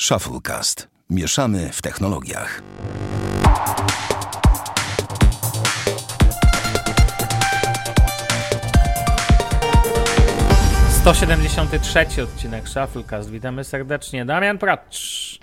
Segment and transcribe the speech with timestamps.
[0.00, 0.88] Shufflecast.
[1.10, 2.62] Mieszamy w technologiach.
[11.04, 13.30] To 73 odcinek Shufflecast.
[13.30, 14.24] Witamy serdecznie.
[14.24, 15.38] Damian Pracz.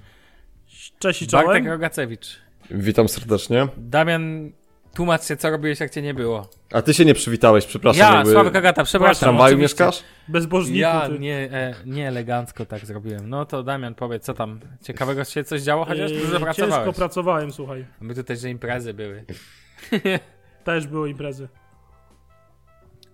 [1.00, 1.68] Cześć i Bartek czołem.
[1.68, 2.40] Rogacewicz.
[2.72, 3.68] Witam serdecznie.
[3.78, 4.52] Damian,
[4.96, 6.50] tłumacz się, co robiłeś, jak cię nie było.
[6.74, 8.00] A ty się nie przywitałeś, przepraszam.
[8.00, 9.20] Ja, jakby Sławek Agata, W przepraszam.
[9.20, 9.84] tramwaju oczywiście.
[9.86, 10.04] mieszkasz?
[10.28, 10.80] Bezbożniku.
[10.80, 11.20] Ja ty.
[11.20, 13.30] nie, e, nie elegancko tak zrobiłem.
[13.30, 17.52] No to Damian, powiedz, co tam ciekawego się coś działo, chociaż Yy, dużo Ciężko pracowałem,
[17.52, 17.86] słuchaj.
[18.02, 19.26] My tu też, że imprezy były.
[20.64, 21.48] Też były imprezy.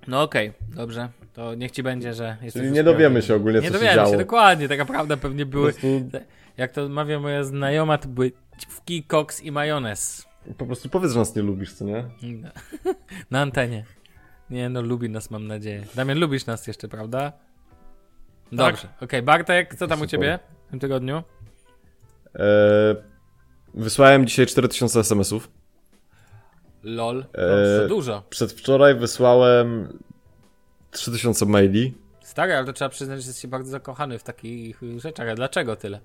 [0.08, 1.10] No okej, dobrze.
[1.34, 3.96] To niech ci będzie, że jesteś Czyli nie dowiemy się ogólnie, Nie co się dowiemy
[3.96, 4.12] działo.
[4.12, 4.68] się, dokładnie.
[4.68, 5.88] Tak naprawdę pewnie były, prostu,
[6.58, 10.29] jak to mawia moja znajoma, to były ćwki, koks i majonez.
[10.58, 12.06] Po prostu powiedz, że nas nie lubisz, co nie?
[12.22, 12.50] No.
[13.32, 13.86] Na antenie.
[14.50, 15.86] Nie no, lubi nas, mam nadzieję.
[15.96, 17.32] Damian, lubisz nas jeszcze, prawda?
[18.52, 18.88] Dobrze.
[19.02, 20.10] Okej, Bartek, co tam u Super.
[20.10, 21.24] ciebie w tym tygodniu?
[22.36, 22.96] Eee,
[23.74, 25.50] wysłałem dzisiaj 4000 SMS-ów.
[26.84, 27.18] LOL.
[27.18, 27.26] Eee.
[27.34, 28.24] Dobrze, dużo.
[28.30, 30.00] Przedwczoraj wysłałem
[30.92, 31.94] 3000 maili.
[32.22, 35.30] Stary, ale to trzeba przyznać, że jesteś bardzo zakochany w takich rzeczach.
[35.30, 36.00] A dlaczego tyle?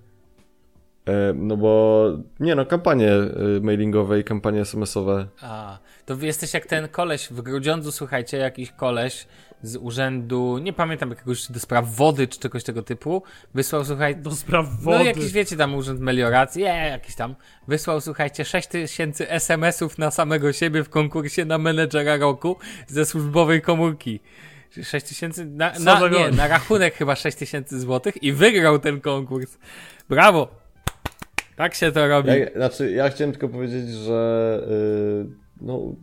[1.09, 2.07] E, no bo,
[2.41, 3.31] nie no, kampanie e,
[3.63, 5.27] mailingowe i kampanie SMS-owe.
[5.41, 9.27] A, to wy jesteś jak ten koleś w Grudziądzu, słuchajcie, jakiś koleś
[9.63, 13.23] z urzędu, nie pamiętam jakiegoś do spraw wody czy czegoś tego typu,
[13.55, 14.99] wysłał, słuchaj, Do spraw wody.
[14.99, 17.35] No jakiś, wiecie, tam urząd melioracji, je, jakiś tam,
[17.69, 23.63] wysłał, słuchajcie, 6 tysięcy SMS-ów na samego siebie w konkursie na menedżera roku ze służbowej
[23.63, 24.21] komórki.
[24.83, 29.59] 6 tysięcy, na, na, nie, na rachunek chyba 6 tysięcy złotych i wygrał ten konkurs.
[30.09, 30.64] Brawo!
[31.57, 32.29] Tak się to robi.
[32.29, 34.61] Ja, znaczy, ja chciałem tylko powiedzieć, że
[35.27, 35.27] y,
[35.61, 35.95] no.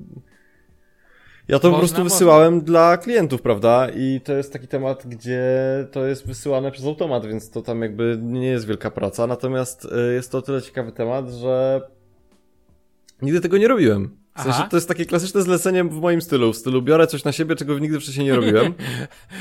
[1.48, 2.16] Ja to Można, po prostu można.
[2.16, 3.88] wysyłałem dla klientów, prawda?
[3.96, 5.44] I to jest taki temat, gdzie
[5.92, 9.28] to jest wysyłane przez automat, więc to tam jakby nie jest wielka praca.
[9.28, 11.82] Natomiast y, jest to tyle ciekawy temat, że
[13.22, 14.21] nigdy tego nie robiłem.
[14.38, 14.68] W sensie Aha.
[14.72, 16.54] to jest takie klasyczne zlecenie w moim stylu.
[16.54, 18.74] W stylu biorę coś na siebie, czego nigdy wcześniej nie robiłem.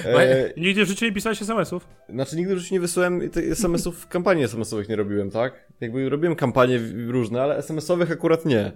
[0.05, 1.87] E, Nigdy w życiu nie pisałeś SMS-ów?
[2.09, 5.53] znaczy nigdy już nie wysyłałem SMS-ów, kampanii SMS-owych nie robiłem, tak?
[5.81, 8.73] Jakby robiłem kampanie w- różne, ale SMS-owych akurat nie.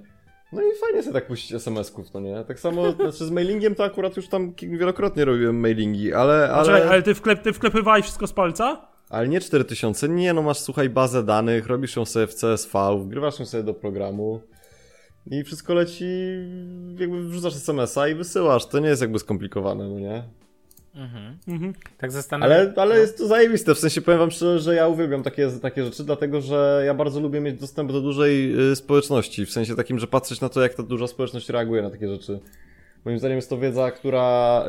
[0.53, 2.45] No i fajnie sobie tak puścić SMS-ków, no nie?
[2.45, 6.83] Tak samo, znaczy z mailingiem to akurat już tam wielokrotnie robiłem mailingi, ale, Ale, Czekaj,
[6.83, 8.89] ale, ale ty, wklep, ty wklepywałeś wszystko z palca?
[9.11, 13.39] ale nie 4000, nie no masz, słuchaj, bazę danych, robisz ją sobie w CSV, wgrywasz
[13.39, 14.41] ją sobie do programu
[15.31, 16.05] i wszystko leci,
[16.99, 20.23] jakby wrzucasz SMS-a i wysyłasz, to nie jest jakby skomplikowane, no nie?
[20.95, 21.39] Mhm.
[21.49, 21.73] Mhm.
[21.99, 25.23] Tak zastanawiam Ale, ale jest to zajebiste, w sensie powiem wam szczerze, że ja uwielbiam
[25.23, 29.51] takie, takie rzeczy, dlatego że ja bardzo lubię mieć dostęp do dużej y, społeczności, w
[29.51, 32.41] sensie takim, że patrzeć na to, jak ta duża społeczność reaguje na takie rzeczy.
[33.05, 34.65] Moim zdaniem jest to wiedza, która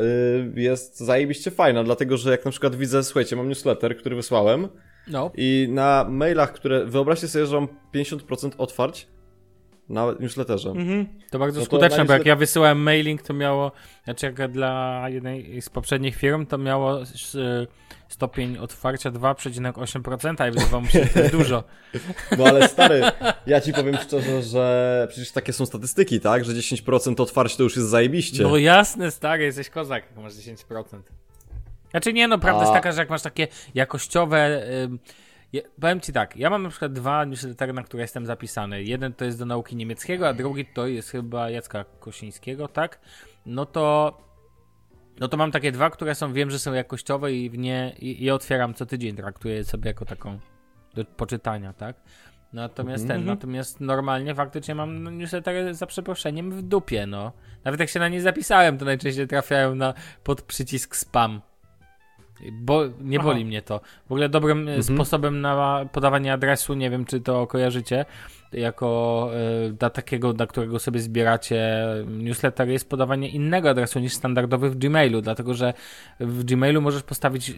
[0.56, 4.68] y, jest zajebiście fajna, dlatego że jak na przykład widzę, słuchajcie, mam newsletter, który wysłałem
[5.08, 5.32] No.
[5.36, 9.08] i na mailach, które, wyobraźcie sobie, że mam 50% otwarć
[9.90, 10.70] na newsletterze.
[10.70, 11.06] Mhm.
[11.32, 13.72] To bardzo No to skuteczne, na bo jak ja wysyłałem mailing, to miało,
[14.04, 17.38] znaczy jak dla jednej z poprzednich firm, to miało s-
[18.10, 21.64] stopień otwarcia 2,8% i wydawało mi się, że to jest dużo.
[22.38, 23.02] No ale stary,
[23.48, 26.46] ja ci powiem szczerze, że przecież takie są statystyki, tak?
[26.46, 28.44] Że 10% otwarć to już jest zajebiście.
[28.44, 30.84] No jasne, stary, jesteś kozak, jak masz 10%.
[31.92, 34.68] Znaczy nie, no prawda A- jest taka, że jak masz takie jakościowe...
[35.56, 38.84] je, powiem ci tak, ja mam na przykład dwa newslettery, na które jestem zapisany.
[38.84, 43.00] Jeden to jest do nauki niemieckiego, a drugi to jest chyba Jacka Kosińskiego, tak?
[43.46, 44.18] No to...
[45.20, 48.26] No to mam takie dwa, które są, wiem, że są jakościowe i w nie i
[48.26, 50.40] je otwieram co tydzień, traktuję sobie jako taką
[50.94, 51.96] do poczytania, tak?
[52.54, 57.32] Natomiast ten, natomiast normalnie faktycznie mam newslettery za przeproszeniem w dupie, no.
[57.64, 61.42] Nawet jak się na nie zapisałem, to najczęściej trafiają na pod przycisk spam.
[62.52, 63.28] Bo nie Aha.
[63.28, 63.82] boli mnie to.
[64.04, 68.06] W ogóle dobrym e, sposobem na podawanie adresu, nie wiem czy to kojarzycie,
[68.54, 69.30] jako
[69.68, 74.78] e, dla takiego, dla którego sobie zbieracie newsletter jest podawanie innego adresu niż standardowy w
[74.78, 75.74] Gmailu, dlatego że
[76.20, 77.54] w Gmailu możesz postawić e,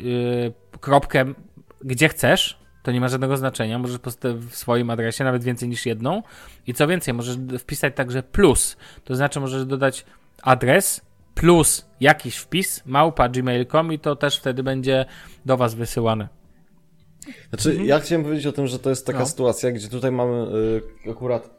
[0.80, 1.34] kropkę
[1.82, 3.80] gdzie chcesz, to nie ma żadnego znaczenia.
[3.80, 6.24] Możesz postawić w swoim adresie nawet więcej niż jedną.
[6.68, 8.78] I co więcej, możesz wpisać także plus.
[9.04, 10.06] To znaczy możesz dodać
[10.42, 11.02] adres
[11.40, 15.06] plus jakiś wpis małpa gmail.com i to też wtedy będzie
[15.46, 16.28] do was wysyłane.
[17.50, 19.26] Znaczy, ja chciałem powiedzieć o tym, że to jest taka No.
[19.26, 20.48] sytuacja, gdzie tutaj mamy
[21.06, 21.58] y, akurat.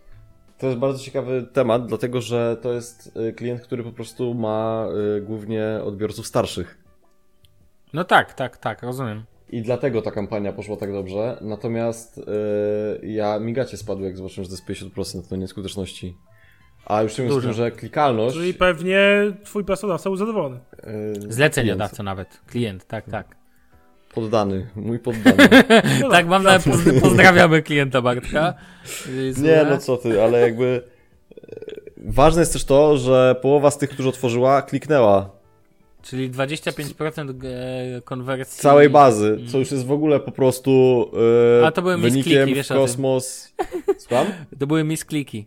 [0.58, 4.88] To jest bardzo ciekawy temat, dlatego że to jest y, klient, który po prostu ma
[5.16, 6.78] y, głównie odbiorców starszych.
[7.92, 9.24] No tak, tak, tak, rozumiem.
[9.50, 11.38] I dlatego ta kampania poszła tak dobrze.
[11.40, 12.22] Natomiast y,
[13.06, 16.16] ja migacie spadły, jak zobaczyłem, że to jest 50% do nieskuteczności.
[16.88, 18.36] A już tym tym, że klikalność.
[18.36, 19.00] Czyli pewnie
[19.44, 20.58] twój pracodawca był zadowolony.
[21.26, 23.36] y, Zleceniodawca nawet, klient, tak, tak.
[24.14, 25.48] poddany, mój poddany.
[26.10, 28.54] tak, mam na poz- pozdrawiamy klienta Bartka.
[29.42, 30.82] Nie, no co ty, ale jakby...
[31.42, 31.46] e,
[31.96, 35.30] Ważne jest też to, że połowa z tych, którzy otworzyła, kliknęła
[36.02, 38.62] Czyli 25% e, konwersji.
[38.62, 41.04] całej bazy, co już jest w ogóle po prostu
[41.62, 42.82] e, A to były wynikiem miskliki, wiesz w o tym.
[42.82, 43.54] kosmos.
[43.98, 44.26] Słucham?
[44.58, 45.46] To były miskliki.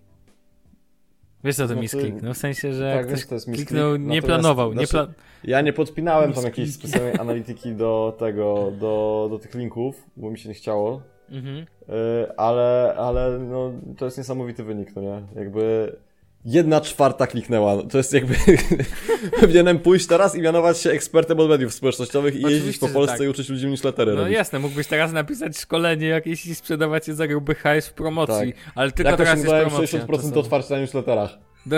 [1.44, 2.22] Wiesz co to Znaczy- misklik?
[2.22, 3.68] No w sensie, że Tak, wiesz, ktoś to jest misklik.
[3.70, 4.74] kliknął, nie planował.
[4.74, 5.16] Nie znaczy- pla...
[5.44, 6.62] Ja nie podpinałem tam Miskliki.
[6.62, 11.02] jakiejś specjalnej analityki do tego, do, do tych linków, bo mi się nie chciało.
[11.30, 11.56] mhm.
[11.58, 11.96] Yy,
[12.38, 15.22] ale, ale no, to jest niesamowity wynik, no nie?
[15.36, 15.96] Jakby
[16.46, 17.76] jedna czwarta kliknęła.
[17.76, 18.36] No, To jest jakby.
[19.42, 22.94] Powinienem pójść teraz i mianować się ekspertem od mediów społecznościowych i jeździć Oczywiście, po że
[22.94, 23.26] Polsce tak.
[23.26, 24.12] i uczyć ludzi newslettery.
[24.14, 24.34] No robić.
[24.36, 28.72] jasne, mógłbyś teraz napisać szkolenie jakieś i sprzedawać je za gruby hajs w promocji, Tak.
[28.76, 30.00] ale tylko Jak teraz jest promocja.
[30.00, 30.40] 60% czasowa.
[30.40, 31.38] otwarcia na newsletterach.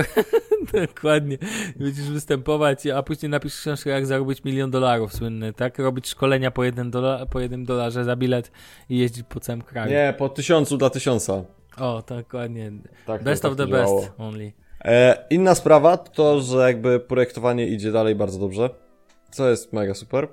[0.87, 1.37] Dokładnie.
[1.75, 5.79] Będziesz występować, a później napisz książkę, jak zarobić milion dolarów słynny, tak?
[5.79, 8.51] Robić szkolenia po, jeden dola, po jednym dolarze za bilet
[8.89, 9.91] i jeździć po całym kraju.
[9.91, 11.43] Nie, po tysiącu dla tysiąca.
[11.77, 12.71] O, dokładnie.
[13.05, 14.01] Tak, Best tak of the działało.
[14.01, 14.51] best only.
[14.85, 18.69] E, inna sprawa to, że jakby projektowanie idzie dalej bardzo dobrze,
[19.31, 20.27] co jest mega super.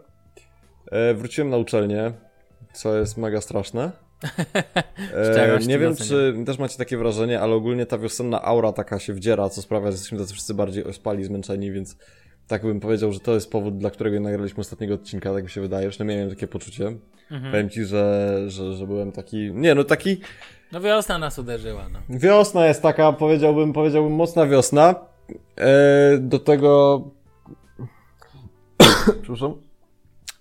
[0.92, 2.12] E, wróciłem na uczelnię,
[2.72, 3.90] co jest mega straszne.
[5.14, 9.14] E, nie wiem, czy też macie takie wrażenie, ale ogólnie ta wiosenna aura taka się
[9.14, 11.96] wdziera, co sprawia, że jesteśmy tacy wszyscy bardziej ospali, zmęczeni, więc
[12.46, 15.60] tak bym powiedział, że to jest powód, dla którego nagraliśmy ostatniego odcinka, tak mi się
[15.60, 16.86] wydaje, przynajmniej miałem takie poczucie.
[17.30, 17.52] Mhm.
[17.52, 20.20] Powiem ci, że, że, że byłem taki, nie no taki,
[20.72, 21.98] No wiosna nas uderzyła, no.
[22.08, 24.94] Wiosna jest taka, powiedziałbym, powiedziałbym mocna wiosna.
[25.56, 27.02] E, do tego.
[29.22, 29.54] Przepraszam.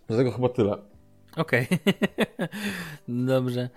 [0.08, 0.89] Do tego chyba tyle.
[1.40, 1.68] Okej.
[3.08, 3.70] Dobrze.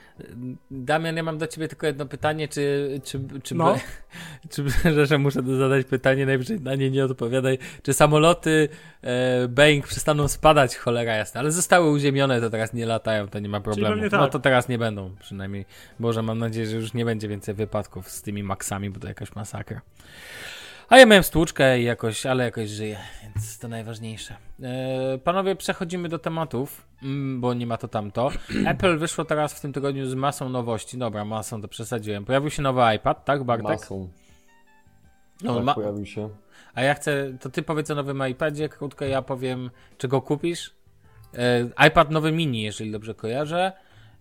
[0.70, 3.00] Damian, ja mam do ciebie tylko jedno pytanie, czy...
[3.04, 3.78] czy, czy, No.
[4.50, 4.64] czy
[4.94, 7.58] że, że muszę zadać pytanie, najwyżej na nie nie odpowiadaj.
[7.82, 8.68] Czy samoloty
[9.02, 13.48] e, Boeing przestaną spadać, cholera jasna, ale zostały uziemione, to teraz nie latają, to nie
[13.48, 13.94] ma problemu.
[13.94, 14.20] pewnie tak.
[14.20, 15.66] No to teraz nie będą, przynajmniej.
[16.00, 19.34] Boże, mam nadzieję, że już nie będzie więcej wypadków z tymi Maxami, bo to jakaś
[19.34, 19.80] masakra.
[20.88, 24.36] A ja miałem stłuczkę i jakoś, ale jakoś żyję, więc to najważniejsze.
[24.62, 28.30] E, panowie, przechodzimy do tematów, mm, bo nie ma to tamto.
[28.66, 30.98] Apple wyszło teraz w tym tygodniu z masą nowości.
[30.98, 32.24] Dobra, masą to przesadziłem.
[32.24, 33.80] Pojawił się nowy iPad, tak Bartek?
[33.80, 34.08] Masą.
[35.42, 36.28] No, tak, ma- pojawił się.
[36.74, 40.74] a ja chcę, to ty powiedz o nowym iPadzie, krótko ja powiem, czy go kupisz.
[41.34, 43.72] E, iPad nowy mini, jeżeli dobrze kojarzę.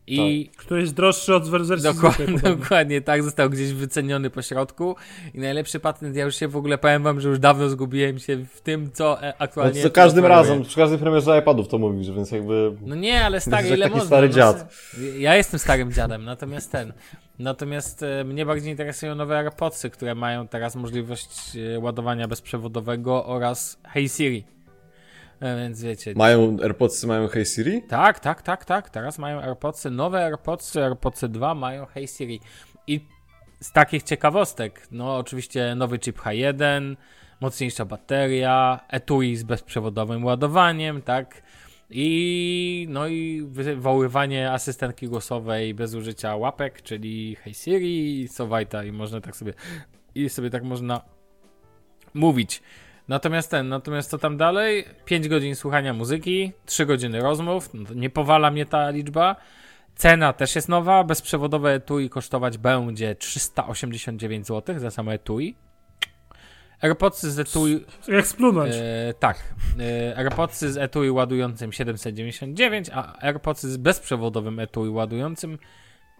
[0.08, 4.96] I Który jest droższy od wersji Dokładnie, dokładnie tak, został gdzieś wyceniony po środku.
[5.34, 8.46] I najlepszy patent, ja już się w ogóle powiem wam, że już dawno zgubiłem się
[8.54, 9.82] w tym, co e, No, aktualnie.
[9.84, 10.42] co każdym oferuje.
[10.42, 12.76] razem, przy każdej premierze iPadów to mówisz, więc jakby.
[12.86, 14.08] No nie, ale stary, ile taki można?
[14.08, 14.74] stary no, dziad.
[15.18, 16.94] Ja jestem starym dziadem, natomiast ten.
[17.40, 21.30] Natomiast e, mnie bardziej interesują nowe AirPodsy, które mają teraz możliwość
[21.76, 24.44] e, ładowania bezprzewodowego oraz Hey Siri.
[25.42, 26.14] E, więc wiecie.
[26.16, 27.82] Mają AirPodsy, mają Hey Siri?
[27.82, 28.90] Tak, tak, tak, tak.
[28.90, 32.40] Teraz mają AirPodsy, nowe AirPodsy, AirPodsy 2 mają Hey Siri.
[32.88, 33.08] I
[33.60, 36.96] z takich ciekawostek, no oczywiście nowy chip H1,
[37.42, 41.42] mocniejsza bateria, etui z bezprzewodowym ładowaniem, tak?
[41.90, 48.92] I no i wywoływanie asystentki głosowej bez użycia łapek, czyli Hey Siri i Sowajta i
[48.92, 49.54] można tak sobie
[50.16, 51.02] i sobie tak można
[52.14, 52.62] mówić.
[53.12, 54.86] Natomiast ten, natomiast co tam dalej?
[55.06, 59.36] 5 godzin słuchania muzyki, 3 godziny rozmów, nie powala mnie ta liczba.
[59.96, 65.56] Cena też jest nowa, bezprzewodowe etui kosztować będzie 389 zł za same etui.
[66.82, 68.74] AirPodsy z etui, Jak splunąć.
[68.76, 75.58] e, tak, e, AirPodsy z etui ładującym 799, a AirPodsy z bezprzewodowym etui ładującym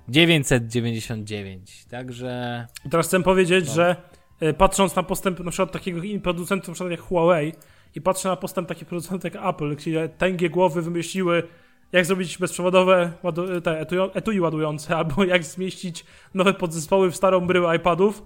[0.10, 1.86] 999.
[1.86, 3.74] Także I teraz chcę powiedzieć, No.
[3.74, 3.96] że
[4.58, 7.54] patrząc na postęp na przykład takiego producentów na przykład jak Huawei
[7.96, 11.44] i patrzę na postęp takich producentów jak Apple, gdzie tęgie głowy wymyśliły
[11.92, 17.48] jak zrobić bezprzewodowe ładu- te etui, etui ładujące, albo jak zmieścić nowe podzespoły w starą
[17.48, 18.24] bryłę iPadów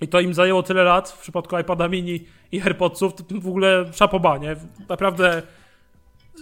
[0.00, 3.84] i to im zajęło tyle lat w przypadku iPada mini i AirPodsów, to w ogóle
[3.92, 4.56] szapoba, nie?
[4.88, 5.42] Naprawdę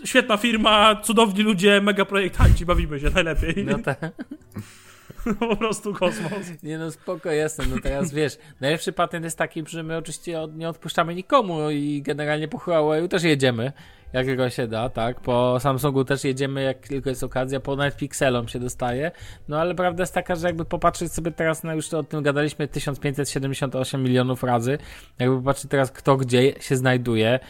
[0.05, 3.65] świetna firma, cudowni ludzie, mega projektanci, bawimy się najlepiej.
[3.65, 4.01] no tak.
[5.41, 6.63] po prostu kosmos.
[6.63, 7.71] Nie no, spoko, jestem.
[7.71, 12.03] No teraz wiesz, najlepszy patent jest taki, że my oczywiście od, nie odpuszczamy nikomu i
[12.03, 13.73] generalnie po Huawei też jedziemy,
[14.13, 15.21] jak tylko się da, tak?
[15.21, 19.11] Po Samsungu też jedziemy, jak tylko jest okazja, po nawet Pixelom się dostaje.
[19.49, 22.69] No ale prawda jest taka, że jakby popatrzeć sobie teraz na, już o tym gadaliśmy
[22.69, 24.79] 1578 milionów razy,
[25.19, 27.41] jakby popatrzeć teraz kto gdzie się znajduje,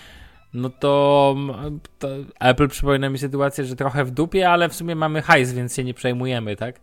[0.57, 1.37] no to,
[1.99, 2.09] to
[2.41, 5.85] Apple przypomina mi sytuację, że trochę w dupie, ale w sumie mamy hajs, więc się
[5.85, 6.81] nie przejmujemy, tak?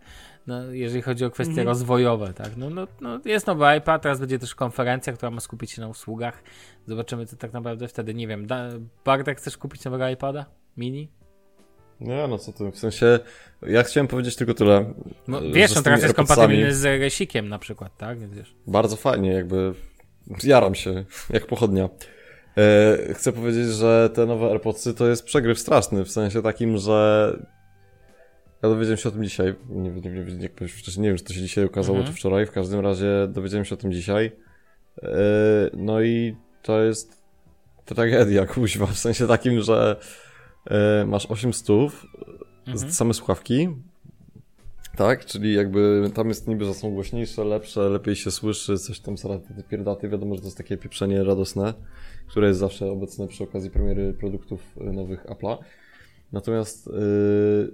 [0.47, 1.67] No, jeżeli chodzi o kwestie Mhm.
[1.67, 2.57] rozwojowe, tak.
[2.57, 5.87] No, no, no, jest nowy iPad, teraz będzie też konferencja, która ma skupić się na
[5.87, 6.43] usługach.
[6.87, 8.47] Zobaczymy, co tak naprawdę wtedy, nie wiem.
[8.47, 8.69] Da,
[9.05, 10.45] Bartek, chcesz kupić nowego iPada?
[10.77, 11.11] Mini?
[12.01, 13.19] Nie, no co ty, w sensie,
[13.61, 14.93] ja chciałem powiedzieć tylko tyle.
[15.27, 18.19] No, że wiesz, on teraz jest AirPodsami kompatybilny z Resikiem na przykład, tak?
[18.19, 18.55] Więc wiesz.
[18.67, 19.73] Bardzo fajnie, jakby
[20.43, 21.89] jaram się, jak pochodnia.
[22.57, 27.29] E, chcę powiedzieć, że te nowe AirPodsy to jest przegryw straszny, w sensie takim, że
[28.63, 31.41] ja dowiedziałem się o tym dzisiaj, nie, nie, nie, wcześniej, nie wiem, czy to się
[31.41, 32.13] dzisiaj okazało, Mhm.
[32.13, 34.31] czy wczoraj, w każdym razie dowiedziałem się o tym dzisiaj.
[35.03, 35.09] E,
[35.73, 37.23] no i to jest
[37.85, 39.99] tragedia, kuźwa, w sensie takim, że
[40.69, 42.05] e, masz 8 stów,
[42.67, 42.91] Mhm.
[42.91, 43.69] same słuchawki,
[44.97, 49.17] tak, czyli jakby tam jest niby, że są głośniejsze, lepsze, lepiej się słyszy, coś tam
[49.17, 51.73] saraty, pierdaty, wiadomo, że to jest takie pieprzenie radosne,
[52.27, 55.57] które jest zawsze obecne przy okazji premiery produktów nowych Apple'a.
[56.31, 57.73] Natomiast yy,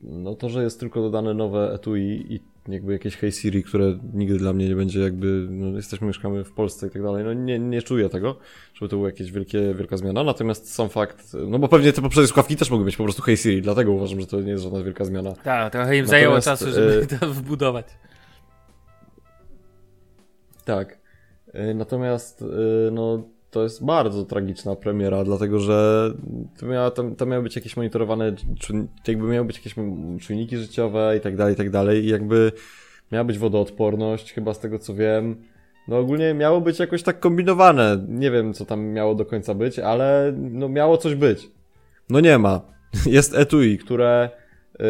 [0.00, 4.38] no to, że jest tylko dodane nowe etui i jakby jakieś Hey Siri, które nigdy
[4.38, 7.58] dla mnie nie będzie jakby, no jesteśmy, mieszkamy w Polsce i tak dalej, no nie,
[7.58, 8.36] nie czuję tego,
[8.74, 12.26] żeby to była jakieś wielkie, wielka zmiana, natomiast sam fakt, no bo pewnie te poprzednie
[12.26, 14.82] słuchawki też mogły mieć po prostu Hey Siri, dlatego uważam, że to nie jest żadna
[14.82, 15.32] wielka zmiana.
[15.32, 17.86] Tak, trochę im zajęło Natomiast, czasu, żeby y- to wbudować.
[20.64, 20.98] Tak.
[21.54, 22.46] Y, Natomiast y,
[22.92, 26.10] no, to jest bardzo tragiczna premiera, dlatego że
[26.60, 28.32] to, miała, to, to miały być jakieś monitorowane,
[29.08, 29.74] jakby miały być jakieś
[30.20, 32.04] czujniki życiowe i tak dalej, i tak dalej.
[32.04, 32.52] I jakby
[33.12, 35.36] miała być wodoodporność, chyba z tego co wiem.
[35.88, 38.04] No ogólnie miało być jakoś tak kombinowane.
[38.08, 41.48] Nie wiem, co tam miało do końca być, ale no miało coś być.
[42.10, 42.60] No nie ma.
[43.06, 44.30] Jest etui, które
[44.74, 44.84] y,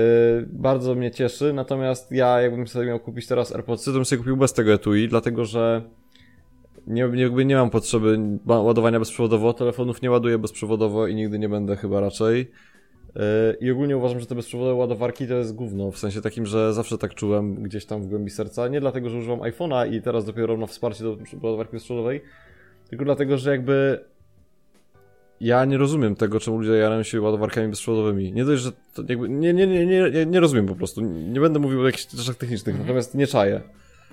[0.53, 4.37] bardzo mnie cieszy, natomiast ja jakbym sobie miał kupić teraz AirPodsy, to bym sobie kupił
[4.37, 5.83] bez tego etui, dlatego że
[6.87, 11.49] nie, nie, jakby nie mam potrzeby ładowania bezprzewodowo, telefonów nie ładuję bezprzewodowo i nigdy nie
[11.49, 12.51] będę chyba raczej.
[13.15, 13.23] Yy,
[13.61, 16.99] I ogólnie uważam, że te bezprzewodowe ładowarki to jest gówno, w sensie takim, że zawsze
[16.99, 18.69] tak czułem gdzieś tam w głębi serca.
[18.69, 22.23] Nie dlatego, że używam iPhone'a i teraz dopiero na wsparcie do ładowarki bezprzewodowej,
[22.89, 24.05] tylko dlatego, że jakby
[25.41, 28.33] ja nie rozumiem tego, czemu ludzie jarają się ładowarkami bezprzewodowymi.
[28.33, 31.01] Nie dość, że to jakby nie, nie, nie, nie, nie, nie rozumiem po prostu.
[31.01, 33.61] Nie będę mówił o jakichś rzeczach technicznych, natomiast nie czaję.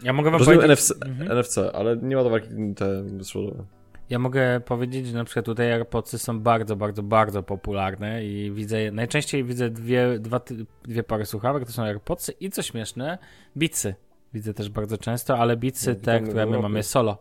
[0.03, 0.79] Ja mogę wam Rozumiem powiedzieć...
[0.79, 0.93] NFC,
[1.29, 3.63] NFC, ale nie ładowarki te bezprzewodowe.
[4.09, 8.91] Ja mogę powiedzieć, że na przykład tutaj AirPodsy są bardzo, bardzo, bardzo popularne i widzę,
[8.91, 10.41] najczęściej widzę dwie, dwa,
[10.83, 13.17] dwie pary słuchawek, to są AirPodsy i co śmieszne,
[13.55, 13.95] Beatsy.
[14.33, 17.17] Widzę też bardzo często, ale Beatsy No, te, które my mamy solo.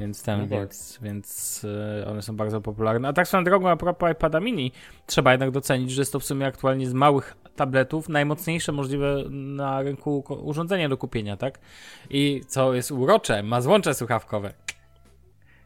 [0.00, 0.50] Więc ten, tak.
[0.50, 1.64] więc, więc
[2.00, 3.08] y, one są bardzo popularne.
[3.08, 4.72] A tak swoją drogą, a propos iPada mini,
[5.06, 9.82] trzeba jednak docenić, że jest to w sumie aktualnie z małych tabletów najmocniejsze możliwe na
[9.82, 11.58] rynku urządzenie do kupienia, tak?
[12.10, 14.52] I co jest urocze, ma złącze słuchawkowe.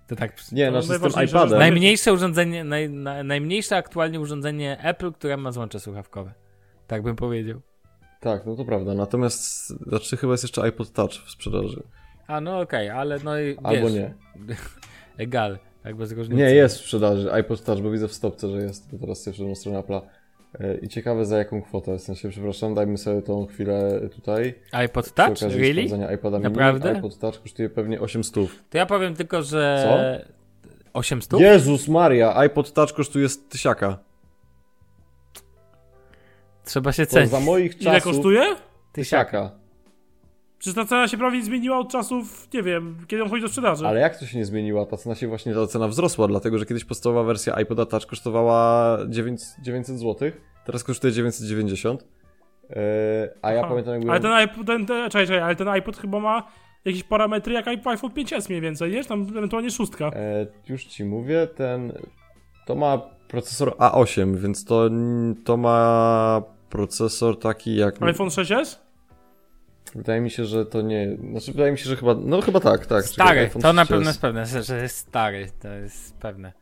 [0.07, 1.59] To tak Nie, To no z tym iPadem.
[1.59, 6.33] Najmniejsze urządzenie, naj, na, najmniejsze aktualnie urządzenie Apple, które ma złącze słuchawkowe.
[6.87, 7.61] Tak bym powiedział.
[8.21, 8.95] Tak, no to prawda.
[8.95, 11.83] Natomiast, znaczy chyba jest jeszcze iPod Touch w sprzedaży.
[12.26, 14.14] A no okej, ale no i wiesz, Albo nie.
[15.19, 16.43] Egal, tak bez różnicy.
[16.43, 18.88] Nie, jest w sprzedaży iPod Touch, bo widzę w stopce, że jest.
[18.93, 20.00] Bo teraz wszedłem na stronę Apple'a.
[20.61, 21.99] E, I ciekawe za jaką kwotę.
[21.99, 24.54] W sensie, przepraszam, dajmy sobie tą chwilę tutaj.
[24.73, 25.40] iPod Touch?
[25.43, 25.88] Really?
[25.88, 26.50] sprawdzenia iPada mini.
[26.50, 26.90] Naprawdę?
[26.97, 28.49] iPod Touch kosztuje pewnie 800.
[28.71, 29.85] To ja powiem tylko, że...
[29.85, 30.35] Co?
[30.93, 31.40] 800?
[31.40, 33.99] Jezus Maria, iPod Touch kosztuje tysiaka.
[36.64, 37.31] Trzeba się Bo cenić.
[37.31, 38.12] za moich Ile czasów...
[38.12, 38.57] kosztuje?
[38.93, 39.50] Tysiaka.
[40.64, 43.49] Przecież ta cena się prawie nie zmieniła od czasów, nie wiem, kiedy on chodzi do
[43.49, 43.87] sprzedaży.
[43.87, 44.87] Ale jak to się nie zmieniła?
[44.87, 48.99] Ta cena się właśnie, ta cena wzrosła, dlatego że kiedyś podstawowa wersja iPoda Touch kosztowała
[49.09, 50.30] 9, 900 zł,
[50.66, 52.02] teraz kosztuje 990.
[52.02, 52.76] Yy,
[53.42, 53.68] a ja Aha.
[53.68, 54.11] pamiętam jakby...
[54.11, 56.42] Ale ten iPod, ten, ten, czekaj, czekaj, ale ten iPod chyba ma
[56.85, 59.04] jakieś parametry jak iPhone 5S mniej więcej, nie?
[59.04, 60.11] Tam ewentualnie szóstka.
[60.14, 61.92] E, już ci mówię, ten.
[62.66, 64.90] To ma procesor A8, więc to,
[65.44, 68.02] to ma procesor taki jak.
[68.02, 68.84] iPhone 6S?
[69.95, 71.17] Wydaje mi się, że to nie.
[71.31, 72.15] Znaczy, wydaje mi się, że chyba.
[72.15, 73.05] No chyba tak, tak.
[73.05, 73.89] Stary, Czekaj, to na 6S.
[73.89, 76.53] pewno jest pewne, że jest stary, to jest pewne.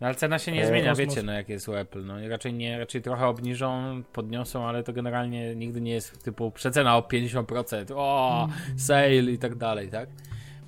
[0.00, 2.52] No ale cena się nie E, zmienia, wiecie, no jak jest u Apple, no raczej
[2.54, 7.84] nie, raczej trochę obniżą, podniosą, ale to generalnie nigdy nie jest typu przecena o 50%,
[7.96, 10.08] o, sale i tak dalej, tak?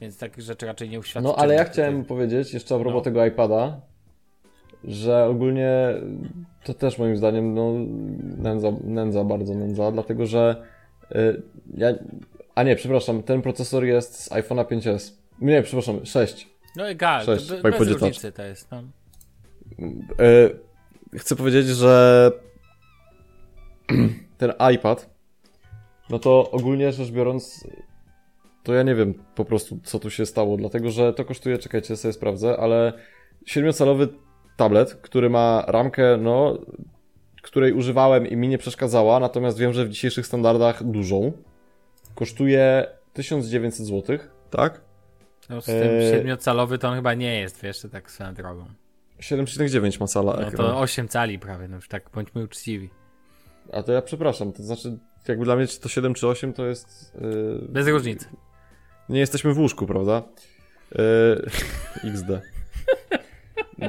[0.01, 1.29] Więc takich rzeczy raczej nie uświadczą.
[1.29, 3.01] No ale ja chciałem powiedzieć jeszcze a propos No.
[3.01, 3.81] tego iPada,
[4.85, 5.95] że ogólnie
[6.65, 7.73] to też moim zdaniem no,
[8.39, 10.63] nędza, nędza bardzo nędza, dlatego że
[11.77, 11.89] ja.
[12.55, 15.13] A nie, przepraszam, ten procesor jest z iPhone'a 5S.
[15.41, 16.49] Nie, przepraszam, 6.
[16.77, 18.83] No egal, to Sześć, be, w bez różnicy to jest, no.
[20.21, 20.51] E,
[21.19, 22.33] chcę powiedzieć, że
[24.39, 25.11] ten iPad,
[26.11, 27.65] no to ogólnie rzecz biorąc,
[28.63, 31.97] to ja nie wiem po prostu, co tu się stało, dlatego że to kosztuje, czekajcie,
[31.97, 32.93] sobie sprawdzę, ale
[33.47, 34.09] 7-calowy
[34.57, 36.59] tablet, który ma ramkę, no,
[37.47, 41.33] której używałem i mi nie przeszkadzała, natomiast wiem, że w dzisiejszych standardach dużą,
[42.15, 44.19] kosztuje 1900 zł,
[44.50, 44.81] tak?
[45.49, 48.67] no z tym E, siedmiocalowy to on chyba nie jest, wiesz, to tak swoją drogą.
[49.21, 50.67] 7,9 ma sala No ekran.
[50.67, 52.91] to 8 cali prawie, no już tak bądźmy uczciwi.
[53.73, 54.99] A to ja przepraszam, to znaczy,
[55.29, 57.15] jakby dla mnie czy to 7 czy 8 to jest...
[57.21, 58.26] Yy, Bez różnicy.
[59.09, 60.23] nie jesteśmy w łóżku, prawda?
[62.05, 62.29] Yy, XD.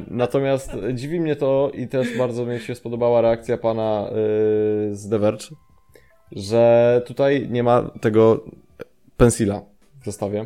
[0.07, 5.19] Natomiast dziwi mnie to i też bardzo mi się spodobała reakcja pana yy, z The
[5.19, 5.45] Verge,
[6.31, 8.45] że tutaj nie ma tego
[9.17, 9.61] pensila
[10.01, 10.45] w zestawie.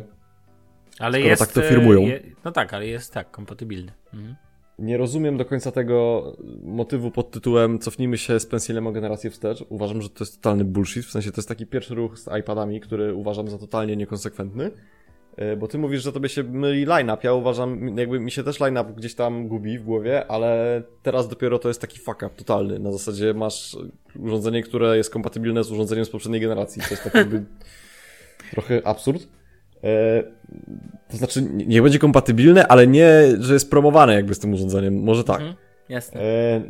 [0.98, 1.42] Ale jest.
[1.42, 2.00] tak to firmują.
[2.00, 3.92] Je, no tak, ale jest tak, kompatybilny.
[4.14, 4.36] Mhm.
[4.78, 6.24] Nie rozumiem do końca tego
[6.62, 9.64] motywu pod tytułem cofnijmy się z pensilem o generację wstecz.
[9.68, 11.04] Uważam, że to jest totalny bullshit.
[11.04, 14.70] W sensie to jest taki pierwszy ruch z iPadami, który uważam za totalnie niekonsekwentny.
[15.36, 17.18] E, Bo ty mówisz, że tobie się myli line-up.
[17.22, 21.58] Ja uważam, jakby mi się też line-up gdzieś tam gubi w głowie, ale teraz dopiero
[21.58, 22.78] to jest taki fuck up totalny.
[22.78, 23.76] Na zasadzie masz
[24.18, 26.82] urządzenie, które jest kompatybilne z urządzeniem z poprzedniej generacji.
[26.82, 27.44] To jest taki jakby
[28.52, 29.28] trochę absurd.
[29.84, 30.22] E,
[31.10, 35.02] to znaczy, nie będzie kompatybilne, ale nie, że jest promowane jakby z tym urządzeniem.
[35.02, 35.40] Może tak.
[35.40, 35.56] Mhm.
[35.88, 36.20] Jasne.
[36.20, 36.62] E,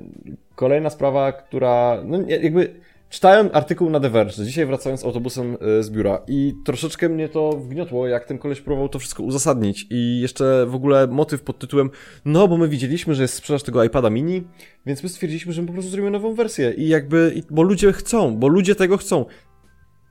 [0.54, 2.02] kolejna sprawa, która.
[2.04, 2.74] No, jakby.
[3.12, 7.52] Czytałem artykuł na The Verge, dzisiaj wracając autobusem e, z biura i troszeczkę mnie to
[7.52, 11.90] wgniotło, jak ten koleś próbował to wszystko uzasadnić i jeszcze w ogóle motyw pod tytułem
[12.24, 14.42] no, bo my widzieliśmy, że jest sprzedaż tego iPada mini,
[14.86, 18.36] więc my stwierdziliśmy, że my po prostu zrobimy nową wersję i jakby, bo ludzie chcą,
[18.36, 19.24] bo ludzie tego chcą.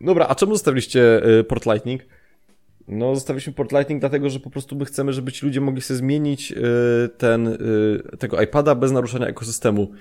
[0.01, 2.01] Dobra, a czemu zostawiliście e, port Lightning?
[2.87, 5.97] No, zostawiliśmy port Lightning dlatego, że po prostu my chcemy, żeby ci ludzie mogli sobie
[5.97, 6.55] zmienić y,
[7.17, 7.57] ten,
[8.19, 9.91] tego iPada bez naruszania ekosystemu.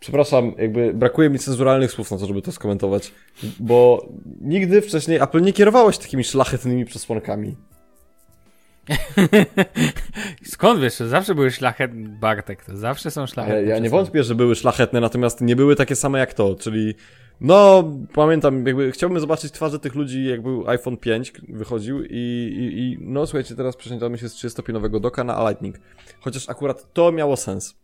[0.00, 3.12] Przepraszam, jakby brakuje mi cenzuralnych słów na to, żeby to skomentować,
[3.60, 4.08] bo
[4.40, 7.56] nigdy wcześniej Apple nie kierowało się takimi szlachetnymi przesłankami.
[10.52, 13.58] Skąd wiesz, że zawsze były szlachetne, Bartek, to zawsze są szlachetne.
[13.58, 16.94] Ale ja nie wątpię, że były szlachetne, natomiast nie były takie same jak to, czyli
[17.40, 22.78] no, pamiętam, jakby chciałbym zobaczyć twarze tych ludzi, jak był iPhone 5 wychodził i, i,
[22.78, 25.76] i no słuchajcie, teraz przesiądziemy się z 30-pinowego doka na Lightning.
[26.20, 27.74] Chociaż akurat to miało sens.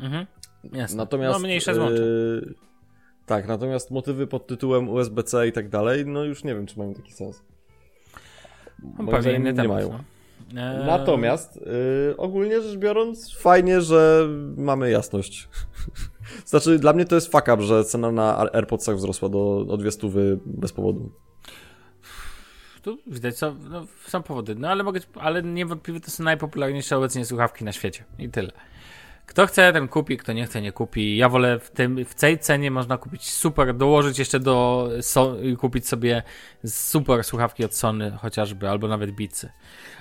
[0.00, 0.26] Mhm.
[0.72, 0.96] Jasne.
[0.96, 1.40] Natomiast.
[1.40, 2.02] no mniejsze złącze.
[2.02, 2.54] yy,
[3.26, 6.94] tak, natomiast motywy pod tytułem USB-C i tak dalej, no już nie wiem, czy mają
[6.94, 7.42] taki sens.
[8.98, 9.76] No, pewnie inny nie temat.
[9.76, 9.98] mają.
[10.52, 10.60] No.
[10.62, 15.48] Eee, Natomiast yy, ogólnie rzecz biorąc, fajnie, że mamy jasność.
[16.46, 19.90] znaczy, dla mnie to jest fuck up, że cena na AirPodsach wzrosła do, o dwie
[19.90, 21.12] stówy bez powodu.
[22.82, 27.24] Tu widać, co, no, są powody, no ale mogę, ale niewątpliwie to są najpopularniejsze obecnie
[27.24, 28.52] słuchawki na świecie i tyle.
[29.26, 31.16] Kto chce, ten kupi, kto nie chce, nie kupi.
[31.16, 35.88] Ja wolę w, tym, w tej cenie można kupić super, dołożyć jeszcze do, so, kupić
[35.88, 36.22] sobie
[36.66, 39.48] super słuchawki od Sony chociażby, albo nawet Beatsy.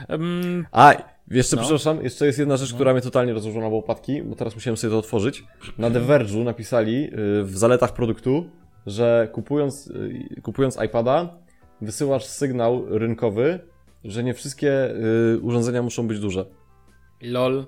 [0.09, 0.93] Um, A,
[1.31, 1.62] jeszcze No.
[1.62, 4.91] przepraszam, jeszcze jest jedna rzecz, która mnie totalnie rozłożyła na łopatki, bo teraz musiałem sobie
[4.91, 5.43] to otworzyć.
[5.77, 8.49] Na The Verge'u napisali yy, w zaletach produktu,
[8.86, 11.38] że kupując, yy, kupując iPada,
[11.81, 13.59] wysyłasz sygnał rynkowy,
[14.03, 14.93] że nie wszystkie
[15.33, 16.45] yy, urządzenia muszą być duże.
[17.21, 17.65] LOL.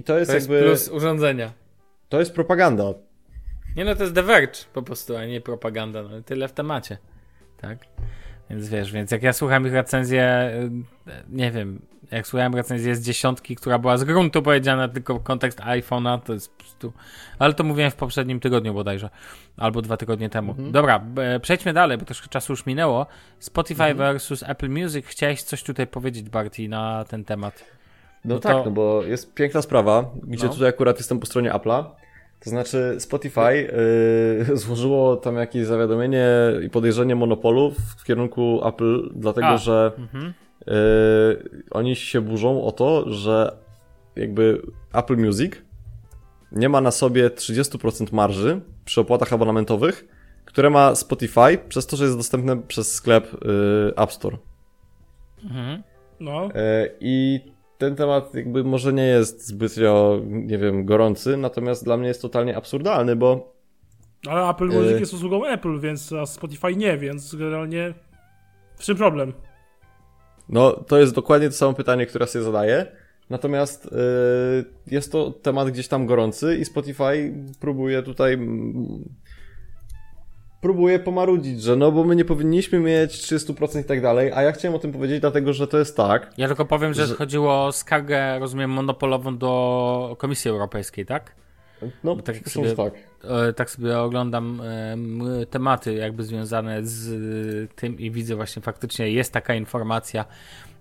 [0.00, 0.66] I to jest To jest jakby.
[0.66, 1.52] plus urządzenia.
[2.08, 2.84] To jest propaganda.
[3.76, 6.02] Nie no, to jest The Verge po prostu, a nie propaganda.
[6.02, 6.98] No, tyle w temacie.
[7.60, 7.78] Tak?
[8.50, 10.50] Więc wiesz, więc jak ja słucham ich recenzję,
[11.08, 15.58] y, nie wiem, jak słuchałem recenzję z dziesiątki, która była z gruntu powiedziana tylko kontekst
[15.60, 16.92] iPhone'a, to jest po prostu...
[17.38, 19.10] Ale to mówiłem w poprzednim tygodniu bodajże,
[19.56, 20.54] albo dwa tygodnie temu.
[20.58, 23.06] Dobra, b- przejdźmy dalej, bo troszkę czasu już minęło.
[23.38, 25.06] Spotify versus Apple Music.
[25.06, 27.64] Chciałeś coś tutaj powiedzieć, Barty, na ten temat?
[28.24, 30.52] No, No tak, to- no bo jest piękna sprawa, gdzie No.
[30.52, 31.84] tutaj akurat jestem po stronie Apple'a.
[32.44, 33.54] To znaczy Spotify
[34.48, 36.26] yy, złożyło tam jakieś zawiadomienie
[36.66, 39.56] i podejrzenie monopolu w kierunku Apple, dlatego A.
[39.56, 40.32] że Mhm.
[40.66, 40.72] yy,
[41.70, 43.56] oni się burzą o to, że
[44.16, 45.52] jakby Apple Music
[46.52, 50.04] nie ma na sobie 30% marży przy opłatach abonamentowych,
[50.44, 54.36] które ma Spotify przez to, że jest dostępne przez sklep yy, App Store.
[55.44, 55.82] Mhm.
[56.20, 56.48] No.
[56.54, 57.40] E, I
[57.80, 62.56] ten temat jakby może nie jest zbytnio, nie wiem, gorący, natomiast dla mnie jest totalnie
[62.56, 63.56] absurdalny, bo
[64.28, 65.00] Ale Apple Music Yy.
[65.00, 67.94] jest usługą Apple, więc a Spotify nie, więc generalnie
[68.76, 69.32] w czym problem?
[70.48, 72.86] no to jest dokładnie to samo pytanie, które sobie zadaję.
[73.30, 73.98] Natomiast e,
[74.86, 78.38] jest to temat gdzieś tam gorący i Spotify próbuje tutaj
[80.60, 84.52] próbuje pomarudzić, że no bo my nie powinniśmy mieć 30% i tak dalej, a ja
[84.52, 87.64] chciałem o tym powiedzieć dlatego, że to jest tak, Ja tylko powiem, że Że- chodziło
[87.66, 91.34] o skargę, rozumiem, monopolową do Komisji Europejskiej, tak?
[92.04, 92.92] no tak jak sobie- tak.
[93.24, 94.60] E, tak sobie oglądam
[94.92, 100.24] em, tematy jakby związane z e, tym i widzę właśnie faktycznie jest taka informacja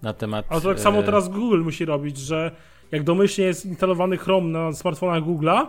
[0.01, 0.45] na temat...
[0.49, 2.51] Ale to tak e, samo teraz Google musi robić, że
[2.91, 5.67] jak domyślnie jest instalowany Chrome na smartfonach Google'a,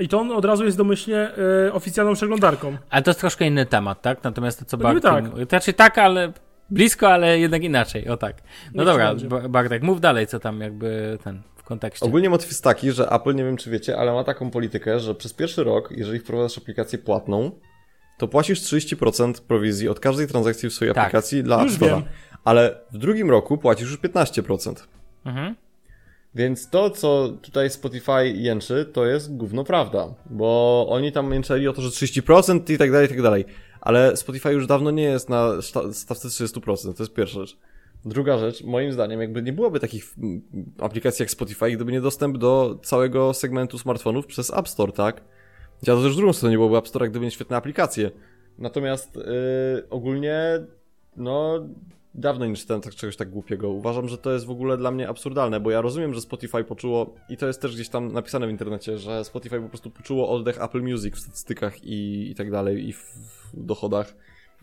[0.00, 1.30] i to on od razu jest domyślnie
[1.66, 2.76] e, oficjalną przeglądarką.
[2.90, 4.24] Ale to jest troszkę inny temat, tak?
[4.24, 5.02] Natomiast to co No Bartek...
[5.02, 5.48] Tak.
[5.48, 6.32] Znaczy tak, ale
[6.70, 8.36] blisko, ale jednak inaczej, o tak.
[8.74, 9.14] No Niech dobra,
[9.48, 12.06] Bartek, mów dalej, co tam jakby ten w kontekście.
[12.06, 15.14] Ogólnie motyw jest taki, że Apple, nie wiem czy wiecie, ale ma taką politykę, że
[15.14, 17.50] przez pierwszy rok, jeżeli wprowadzasz aplikację płatną,
[18.18, 21.04] to płacisz 30% prowizji od każdej transakcji w swojej Tak.
[21.04, 22.02] aplikacji dla App Store'a.
[22.44, 24.74] Ale w drugim roku płacisz już 15%.
[25.24, 25.54] Mhm.
[26.34, 30.14] Więc to, co tutaj Spotify jęczy, to jest gówno prawda.
[30.30, 33.44] Bo oni tam jęczeli o to, że 30% i tak dalej, i tak dalej.
[33.80, 35.62] Ale Spotify już dawno nie jest na
[35.92, 37.56] stawce 30%, to jest pierwsza rzecz.
[38.04, 40.42] Druga rzecz, moim zdaniem, jakby nie byłoby takich mm,
[40.78, 45.20] aplikacji jak Spotify, gdyby nie dostęp do całego segmentu smartfonów przez App Store, tak?
[45.82, 48.10] Ja to też w drugą stronę nie byłoby App Store, gdyby nie świetne aplikacje.
[48.58, 49.22] Natomiast yy,
[49.90, 50.40] ogólnie,
[51.16, 51.68] no,
[52.14, 53.68] dawno nie czytałem tak, czegoś tak głupiego.
[53.68, 57.14] Uważam, że to jest w ogóle dla mnie absurdalne, bo ja rozumiem, że Spotify poczuło,
[57.28, 60.62] i to jest też gdzieś tam napisane w internecie, że Spotify po prostu poczuło oddech
[60.62, 63.02] Apple Music w statystykach i, i tak dalej, i w,
[63.54, 64.14] w dochodach,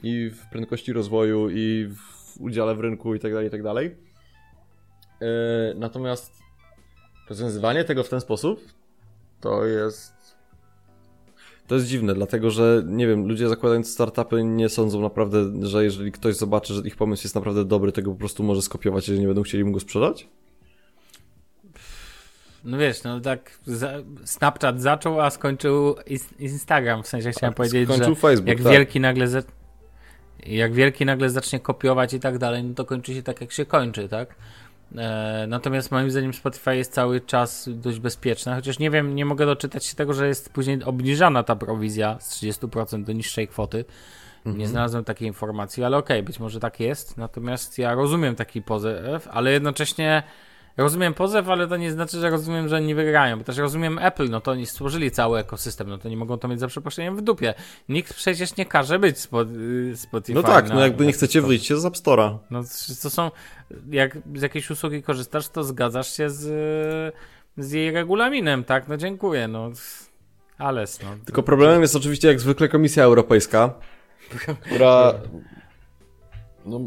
[0.04, 3.96] i w prędkości rozwoju, i w udziale w rynku, i tak dalej, i tak dalej.
[5.22, 5.28] Yy,
[5.76, 6.34] natomiast
[7.30, 8.62] rozwiązywanie tego w ten sposób
[9.42, 10.17] to jest
[11.68, 16.12] to jest dziwne, dlatego że, nie wiem, ludzie zakładając startupy nie sądzą naprawdę, że jeżeli
[16.12, 19.28] ktoś zobaczy, że ich pomysł jest naprawdę dobry, tego po prostu może skopiować, jeżeli nie
[19.28, 20.28] będą chcieli mu go sprzedać?
[22.64, 23.60] No wiesz, no tak
[24.26, 27.04] Snapchat zaczął, a skończył Ins- Instagram.
[27.04, 28.72] W sensie chciałem powiedzieć, Skończył że Facebook, jak tak.
[28.72, 29.28] wielki nagle
[30.46, 33.66] jak wielki nagle zacznie kopiować i tak dalej, no to kończy się tak, jak się
[33.66, 34.36] kończy, tak?
[34.96, 39.46] E, natomiast moim zdaniem Spotify jest cały czas dość bezpieczne, chociaż nie wiem, nie mogę
[39.46, 43.86] doczytać się tego, że jest później obniżana ta prowizja z 30% do niższej kwoty.
[44.38, 44.58] Mhm.
[44.58, 47.18] Nie znalazłem takiej informacji, ale okej, być może tak jest.
[47.18, 50.24] Natomiast ja rozumiem taki pozew, ale jednocześnie
[50.78, 53.38] rozumiem pozew, ale to nie znaczy, że rozumiem, że oni wygrają.
[53.38, 56.48] Bo też rozumiem Apple, no to oni stworzyli cały ekosystem, no to nie mogą to
[56.48, 57.54] mieć za przeproszeniem w dupie.
[57.90, 60.34] Nikt przecież nie każe być spo, y, Spotify.
[60.36, 62.38] No tak, na- no jakby nie chcecie, wyjdźcie z App Store'a.
[62.50, 62.62] No
[63.04, 63.32] to są,
[63.90, 66.44] jak z jakiejś usługi korzystasz, to zgadzasz się z,
[67.58, 68.88] z jej regulaminem, tak?
[68.88, 69.72] No dziękuję, no.
[70.58, 71.10] Ales, no.
[71.26, 73.74] Tylko problemem jest oczywiście jak zwykle Komisja Europejska,
[74.62, 75.14] która,
[76.66, 76.80] no,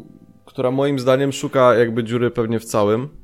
[0.44, 3.19] która moim zdaniem szuka jakby dziury pewnie w całym.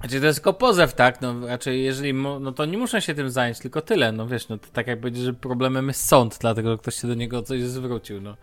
[0.00, 1.20] Znaczy to jest tylko pozew, tak?
[1.20, 4.58] No raczej jeżeli, no to nie muszą się tym zająć, tylko tyle, no wiesz, no
[4.58, 7.62] to tak jak powiedzieć, że problemem jest sąd, dlatego że ktoś się do niego coś
[7.62, 8.36] zwrócił, no.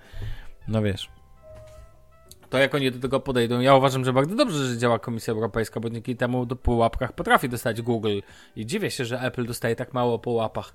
[0.68, 1.10] No wiesz.
[2.50, 5.80] To jak oni do tego podejdą, ja uważam, że bardzo dobrze, że działa Komisja Europejska,
[5.80, 8.20] bo dzięki temu do po łapkach potrafi dostać Google
[8.56, 10.74] i dziwię się, że Apple dostaje tak mało po łapach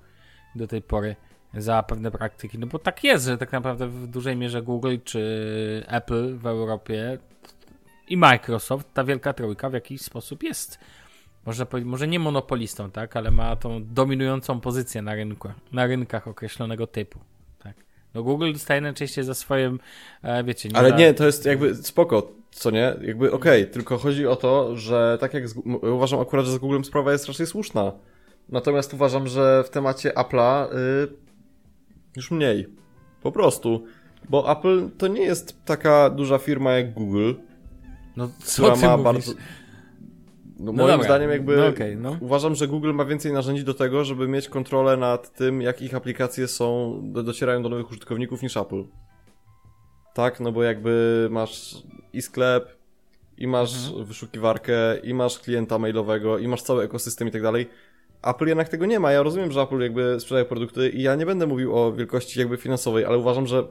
[0.55, 1.15] do tej pory
[1.53, 5.83] za pewne praktyki, no bo tak jest, że tak naprawdę w dużej mierze Google czy
[5.87, 7.17] Apple w Europie
[8.07, 10.79] i Microsoft, ta wielka trójka w jakiś sposób jest.
[11.45, 16.27] Można powiedzieć, może nie monopolistą, tak, ale ma tą dominującą pozycję na rynku, na rynkach
[16.27, 17.19] określonego typu.
[17.63, 17.73] Tak.
[18.13, 19.77] No Google dostaje najczęściej za swoje,
[20.23, 22.95] e, wiecie, Ale za- nie, to jest jakby spoko, co nie?
[23.01, 26.85] Jakby okej, tylko chodzi o to, że tak jak z, uważam akurat, że z Googlem
[26.85, 27.91] sprawa jest raczej słuszna.
[28.49, 31.07] Natomiast uważam, że w temacie Apple'a y,
[32.15, 32.67] już mniej.
[33.23, 33.85] Po prostu.
[34.29, 37.33] Bo Apple to nie jest taka duża firma jak Google,
[38.17, 39.03] no która co ty ma mówisz?
[39.03, 39.31] bardzo.
[39.31, 42.17] No, No moim dobra, zdaniem jakby no okej, no.
[42.21, 45.95] uważam, że Google ma więcej narzędzi do tego, żeby mieć kontrolę nad tym, jak ich
[45.95, 48.83] aplikacje są, do, docierają do nowych użytkowników niż Apple.
[50.13, 51.75] Tak, no bo jakby masz
[52.13, 52.77] i sklep,
[53.37, 54.05] i masz Mhm.
[54.05, 57.69] wyszukiwarkę, i masz klienta mailowego, i masz cały ekosystem i tak dalej.
[58.23, 59.11] Apple jednak tego nie ma.
[59.11, 62.57] Ja rozumiem, że Apple jakby sprzedaje produkty i ja nie będę mówił o wielkości jakby
[62.57, 63.63] finansowej, ale uważam, że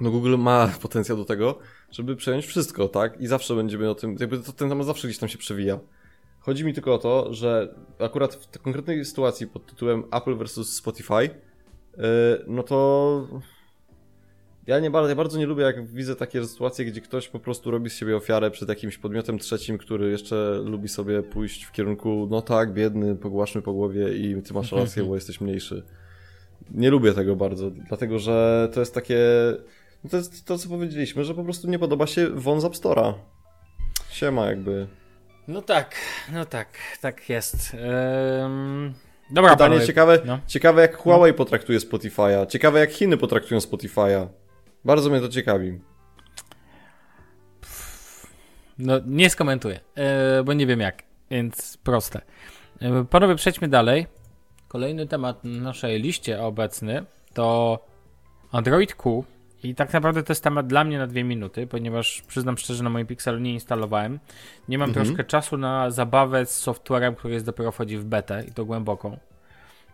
[0.00, 1.58] no Google ma potencjał do tego,
[1.90, 3.20] żeby przejąć wszystko, tak?
[3.20, 5.78] I zawsze będziemy o tym, jakby to, ten temat zawsze gdzieś tam się przewija.
[6.40, 10.76] Chodzi mi tylko o to, że akurat w tej konkretnej sytuacji pod tytułem Apple versus
[10.76, 12.04] Spotify, yy,
[12.46, 13.42] no to
[14.66, 17.70] ja, nie bardzo, ja bardzo nie lubię, jak widzę takie sytuacje, gdzie ktoś po prostu
[17.70, 22.28] robi z siebie ofiarę przed jakimś podmiotem trzecim, który jeszcze lubi sobie pójść w kierunku,
[22.30, 25.82] no tak, biedny, pogłaszmy po głowie i ty masz rację, bo jesteś mniejszy.
[26.70, 29.18] Nie lubię tego bardzo, dlatego że to jest takie.
[30.04, 33.14] No to jest to, co powiedzieliśmy, że po prostu nie podoba się wąs App Store'a.
[34.10, 34.86] Siema, jakby.
[35.48, 35.94] No tak,
[36.32, 36.68] no tak,
[37.00, 37.74] tak jest.
[37.74, 38.92] Ehm,
[39.30, 39.86] dobra, Pytanie panowie.
[39.86, 40.38] ciekawe, No.
[40.46, 42.46] ciekawe, jak Huawei potraktuje Spotify'a.
[42.46, 44.26] Ciekawe, jak Chiny potraktują Spotify'a.
[44.84, 45.80] Bardzo mnie to ciekawi.
[48.78, 52.20] No, nie skomentuję, e, bo nie wiem jak, więc proste.
[52.80, 54.06] E, panowie, przejdźmy dalej.
[54.68, 57.78] Kolejny temat na naszej liście obecny to
[58.52, 59.24] Android Q.
[59.62, 62.90] I tak naprawdę to jest temat dla mnie na dwie minuty, ponieważ przyznam szczerze, na
[62.90, 64.18] moim Pixelu nie instalowałem.
[64.68, 65.06] Nie mam Mhm.
[65.06, 69.18] troszkę czasu na zabawę z softwarem, który jest dopiero wchodzi w betę i to głęboką.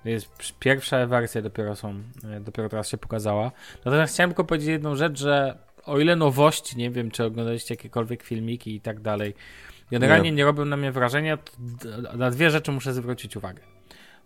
[0.02, 1.94] To jest pierwsza wersja dopiero są,
[2.30, 3.50] e, dopiero teraz się pokazała.
[3.84, 8.22] Natomiast chciałem tylko powiedzieć jedną rzecz, że o ile nowości, nie wiem czy oglądaliście jakiekolwiek
[8.22, 9.34] filmiki i tak dalej,
[9.90, 10.36] Generalnie Nie.
[10.36, 10.44] nie.
[10.44, 11.38] robią na mnie wrażenia.
[12.16, 13.62] Na dwie rzeczy muszę zwrócić uwagę.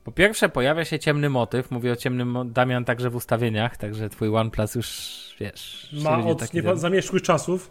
[0.05, 1.71] Po pierwsze, pojawia się ciemny motyw.
[1.71, 5.11] Mówię o ciemnym Damian także w ustawieniach, także twój OnePlus już
[5.41, 5.91] wiesz.
[5.93, 7.71] Ma od nie, zamierzchłych czasów.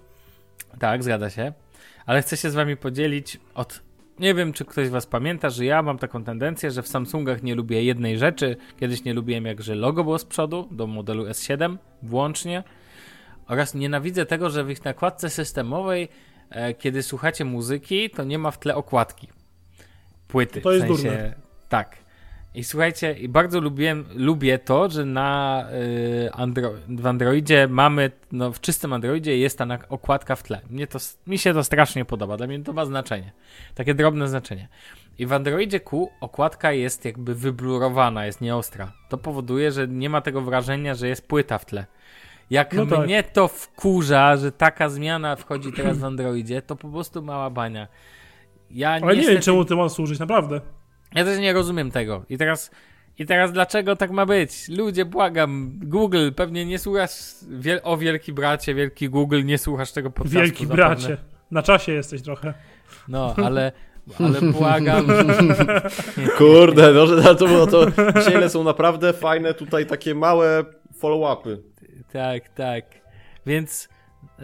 [0.80, 1.54] Tak, zgadza się.
[2.06, 3.82] Ale chcę się z wami podzielić od.
[4.20, 7.44] Nie wiem, czy ktoś z was pamięta, że ja mam taką tendencję, że w Samsungach
[7.44, 8.58] nie lubię jednej rzeczy.
[8.80, 12.64] Kiedyś nie lubiłem, jak że logo było z przodu, do modelu S7 włącznie.
[13.48, 16.10] Oraz nienawidzę tego, że w ich nakładce systemowej,
[16.50, 19.30] e, kiedy słuchacie muzyki, to nie ma w tle okładki.
[20.28, 20.62] Płyty.
[20.62, 21.34] To jest w sensie, durne.
[21.70, 22.09] Tak.
[22.60, 25.66] I słuchajcie, i bardzo lubiłem, lubię to, że na
[26.26, 30.62] y, Andro w Androidzie mamy, no w czystym Androidzie jest ta okładka w tle.
[30.70, 33.32] Mnie to, mi się to strasznie podoba, dla mnie to ma znaczenie.
[33.76, 34.68] Takie drobne znaczenie.
[35.20, 38.92] I w Androidzie Q okładka jest jakby wyblurowana, jest nieostra.
[39.10, 41.86] To powoduje, że nie ma tego wrażenia, że jest płyta w tle.
[42.50, 43.06] Jak No tak.
[43.06, 47.88] mnie to wkurza, że taka zmiana wchodzi teraz w Androidzie, to po prostu mała bania.
[48.72, 50.62] Ja Ale nie niestety- wiem, czemu ty ma służyć, naprawdę.
[51.16, 52.26] Ja też nie rozumiem tego.
[52.30, 52.72] I teraz,
[53.20, 54.70] I teraz dlaczego tak ma być?
[54.70, 57.12] Ludzie, błagam, Google, pewnie nie słuchasz
[57.50, 60.40] wiel o wielki bracie, wielki Google, nie słuchasz tego podcastu.
[60.40, 60.86] Wielki zapewne.
[60.86, 61.18] bracie.
[61.52, 62.54] Na czasie jesteś trochę.
[63.08, 63.72] No, ale,
[64.20, 65.08] ale błagam.
[66.38, 67.86] Kurde, no, że to było to.
[68.20, 70.66] Dzisiaj są naprawdę fajne tutaj takie małe
[71.02, 71.58] follow-upy.
[72.14, 72.86] Tak, tak.
[73.46, 73.90] Więc
[74.40, 74.44] e,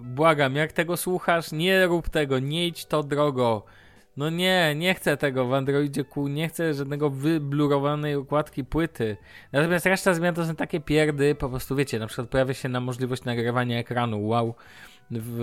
[0.00, 3.64] błagam, jak tego słuchasz, nie rób tego, nie idź to drogo.
[4.20, 9.16] No nie, nie chcę tego w Androidzie Q, nie chcę żadnego wyblurowanej układki płyty.
[9.52, 12.80] Natomiast reszta zmian to są takie pierdy, po prostu wiecie, na przykład pojawia się na
[12.80, 14.54] możliwość nagrywania ekranu, wow,
[15.10, 15.40] w,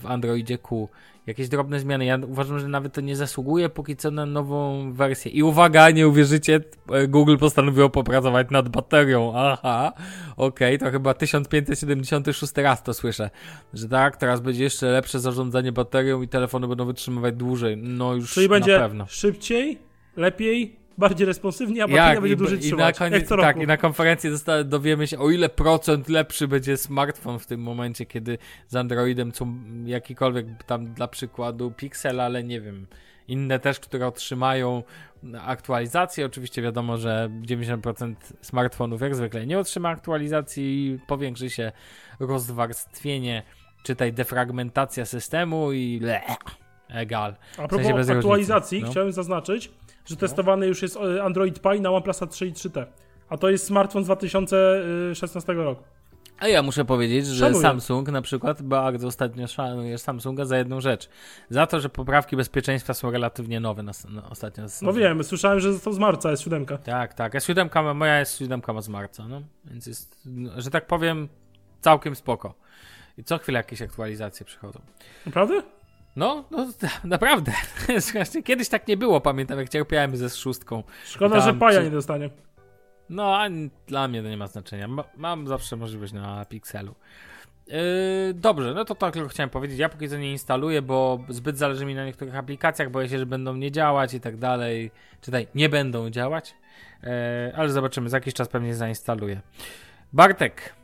[0.00, 0.88] w Androidzie Q.
[1.28, 2.04] Jakieś drobne zmiany.
[2.04, 5.32] Ja uważam, że nawet to nie zasługuje póki co na nową wersję.
[5.32, 6.60] I uwaga, nie uwierzycie,
[6.92, 9.32] e, Google postanowiło popracować nad baterią.
[9.36, 9.92] Aha,
[10.36, 13.30] okej, to chyba 1576 raz to słyszę.
[13.74, 17.76] Że tak, teraz będzie jeszcze lepsze zarządzanie baterią i telefony będą wytrzymywać dłużej.
[17.76, 19.06] No już Czyli na będzie pewno.
[19.08, 19.78] szybciej,
[20.16, 23.00] lepiej, bardziej responsywnie, a bateria będzie dłużej i, trzymać.
[23.00, 23.62] na koniec, co tak, roku.
[23.62, 24.30] i na konferencji
[24.64, 29.54] dowiemy się, o ile procent lepszy będzie smartfon w tym momencie, kiedy z Androidem są
[29.84, 32.86] jakikolwiek tam dla przykładu Pixel, ale nie wiem,
[33.28, 34.82] inne też, które otrzymają
[35.40, 36.26] aktualizację.
[36.26, 41.72] Oczywiście wiadomo, że 90% smartfonów jak zwykle nie otrzyma aktualizacji i powiększy się
[42.20, 43.42] rozwarstwienie,
[43.82, 46.20] czytaj defragmentacja systemu i le,
[46.88, 47.34] egal.
[47.52, 48.90] A w sensie propos bez aktualizacji, no.
[48.90, 49.70] chciałem zaznaczyć,
[50.08, 52.86] że testowany już jest e, Android Pie na OnePlusa 3 i 3T.
[53.28, 55.82] A to jest smartfon z 2016 roku.
[56.38, 57.62] A ja muszę powiedzieć, że Szanuję.
[57.62, 61.08] Samsung na przykład bardzo ostatnio szanuje Samsunga za jedną rzecz.
[61.50, 64.64] Za to, że poprawki bezpieczeństwa są relatywnie nowe na, na ostatnio.
[64.82, 66.78] No wiem, słyszałem, że został z marca, jest siódemka.
[66.78, 67.34] Tak, tak.
[67.34, 69.42] S7 ma, moja S7 ma z marca, no.
[69.64, 71.28] Więc jest, no, że tak powiem,
[71.80, 72.54] całkiem spoko.
[73.18, 74.80] I co chwilę jakieś aktualizacje przychodzą.
[75.26, 75.62] Naprawdę?
[76.18, 76.66] No, no
[77.04, 77.52] naprawdę.
[78.44, 80.82] Kiedyś tak nie było, pamiętam, jak cierpiałem ze szóstką.
[81.04, 82.30] Szkoda, Tam że Paja przy- nie dostanie.
[83.10, 84.88] No, a n- dla mnie to nie ma znaczenia.
[84.88, 86.94] Ma, mam zawsze możliwość na Pixelu.
[87.66, 87.74] Yy,
[88.34, 89.78] dobrze, no to tak tylko chciałem powiedzieć.
[89.78, 92.90] Ja póki co nie instaluję, bo zbyt zależy mi na niektórych aplikacjach.
[92.90, 94.90] Boję się, że będą nie działać i tak dalej.
[95.20, 96.54] Czytaj, nie będą działać.
[97.02, 97.08] Yy,
[97.56, 99.40] ale zobaczymy, za jakiś czas pewnie zainstaluję.
[100.12, 100.74] Bartek,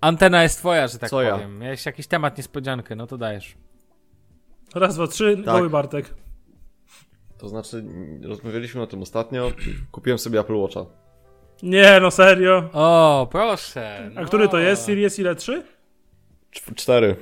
[0.00, 1.32] antena jest twoja, że tak Co ja?
[1.32, 1.58] powiem.
[1.58, 3.54] Miałeś jakiś temat niespodziankę, no to dajesz.
[4.74, 5.44] Raz, dwa, trzy, Tak.
[5.44, 6.14] goły Bartek.
[7.38, 7.84] To znaczy,
[8.24, 9.52] rozmawialiśmy o tym ostatnio.
[9.92, 10.86] Kupiłem sobie Apple Watcha.
[11.62, 12.70] Nie, no serio.
[12.72, 14.10] O, proszę.
[14.16, 14.26] A no.
[14.26, 14.84] który to jest?
[14.84, 15.34] Series ile?
[15.34, 15.62] 3?
[16.54, 17.16] Cz- Cztery.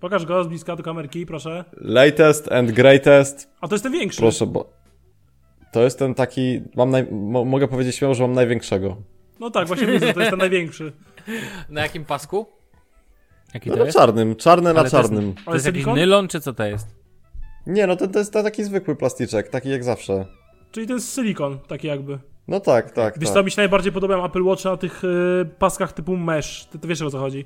[0.00, 1.64] Pokaż go z bliska do kamerki, proszę.
[1.72, 3.50] Latest and greatest.
[3.60, 4.18] A to jest ten większy.
[4.20, 4.72] Proszę, bo.
[5.72, 6.60] To jest ten taki.
[6.76, 7.06] Mam naj...
[7.12, 8.96] mo- mogę powiedzieć śmiało, że mam największego.
[9.40, 10.92] No tak, właśnie widzę, to jest ten największy.
[11.68, 12.46] Na jakim pasku?
[13.54, 13.98] Jaki No to na jest?
[13.98, 15.34] czarnym, czarne na Ale to jest- czarnym.
[15.44, 15.98] To jest jakiś silikon?
[15.98, 16.86] nylon, czy co to jest?
[17.66, 20.26] Nie, no to, to jest taki zwykły plastyczek, taki jak zawsze.
[20.72, 22.18] Czyli ten silikon, taki jakby.
[22.48, 23.18] No tak, tak.
[23.18, 23.34] Wiesz tak.
[23.34, 25.08] co, mi się najbardziej podobają Apple Watch na tych y,
[25.58, 26.64] paskach typu mesh.
[26.64, 27.44] Ty, ty wiesz o co chodzi.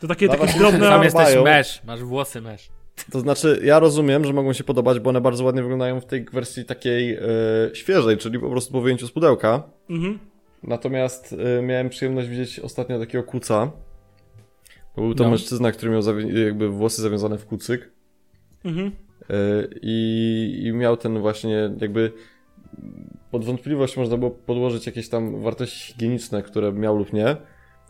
[0.00, 0.88] To takie, No takie drobne...
[0.88, 2.68] Tam jesteś mesz, masz włosy mesz.
[3.12, 6.24] To znaczy, ja rozumiem, że mogą się podobać, bo one bardzo ładnie wyglądają w tej
[6.24, 7.20] wersji takiej e,
[7.74, 9.62] świeżej, czyli po prostu po wyjęciu z pudełka.
[9.90, 10.18] Mhm.
[10.62, 13.70] Natomiast e, miałem przyjemność widzieć ostatnio takiego kuca.
[14.96, 15.30] Był to No.
[15.30, 16.02] mężczyzna, który miał
[16.44, 17.90] jakby włosy zawiązane w kucyk.
[18.64, 18.92] Mhm.
[19.30, 19.34] E,
[19.82, 22.12] I, I miał ten właśnie jakby
[23.30, 27.36] pod wątpliwość można było podłożyć jakieś tam wartości higieniczne, które miał lub nie.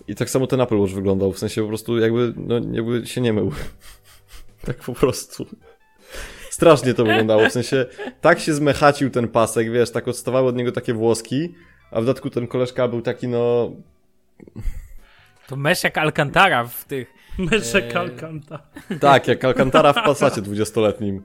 [0.08, 3.20] I tak samo ten Apple Watch wyglądał, w sensie po prostu jakby, no, jakby się
[3.20, 3.52] nie mył.
[4.66, 5.46] tak po prostu.
[6.50, 7.86] Strasznie to wyglądało, w sensie
[8.20, 11.54] tak się zmechacił ten pasek, wiesz, tak odstawały od niego takie włoski,
[11.90, 13.72] a w dodatku ten koleżka był taki no...
[15.48, 17.96] To mesz jak Alcantara w tych Meczek Eee.
[17.96, 18.58] Alcanta.
[19.00, 21.22] Tak, jak Alcantara w Passacie 20-letnim.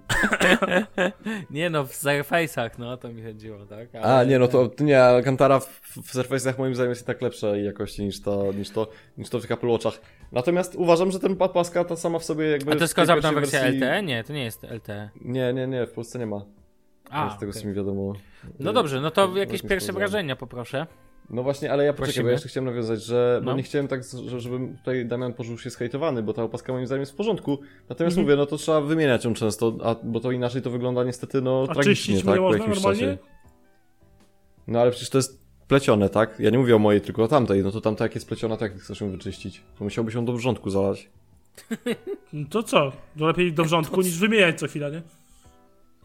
[1.49, 3.95] Nie no, w Surface'ach, no to mi chodziło, tak?
[3.95, 7.21] A, Ale- nie, no to nie, Alcantara w, w Surface'ach moim zdaniem jest i tak
[7.21, 10.01] lepszej jakości niż to, niż to, niż to w tych Apple Watchach.
[10.31, 12.71] Natomiast uważam, że ten paska ta sama w sobie jakby...
[12.71, 14.03] A to jest pierwszej wersja wersji- LTE?
[14.03, 15.09] Nie, to nie jest LTE.
[15.21, 16.41] Nie, nie, nie, w Polsce nie ma.
[17.09, 17.61] A, z tego okej.
[17.61, 18.13] co mi wiadomo.
[18.59, 20.87] No dobrze, no to jakieś pierwsze wrażenia poproszę.
[21.33, 22.23] No właśnie, ale ja poczekaj, Prosimy.
[22.23, 23.57] bo jeszcze chciałem nawiązać, że bo No.
[23.57, 26.99] nie chciałem tak, że, żebym tutaj Damian poczuł się skejtowany, bo ta opaska moim zdaniem
[26.99, 27.59] jest w porządku.
[27.89, 28.25] Natomiast Mhm.
[28.25, 31.65] mówię, no to trzeba wymieniać ją często, a, bo to inaczej to wygląda niestety no
[31.69, 32.99] A tragicznie, tak, po jakimś normalnie?
[33.01, 33.17] czasie.
[34.67, 36.39] No ale przecież to jest plecione, tak?
[36.39, 37.63] Ja nie mówię o mojej, tylko o tamtej.
[37.63, 39.61] No to tamta jak jest pleciona, to jak chcesz ją wyczyścić?
[39.77, 41.09] To musiałbyś ją do wrzątku zalać.
[42.33, 42.91] No to co?
[43.19, 45.01] To lepiej do wrzątku niż wymieniać co chwilę, nie?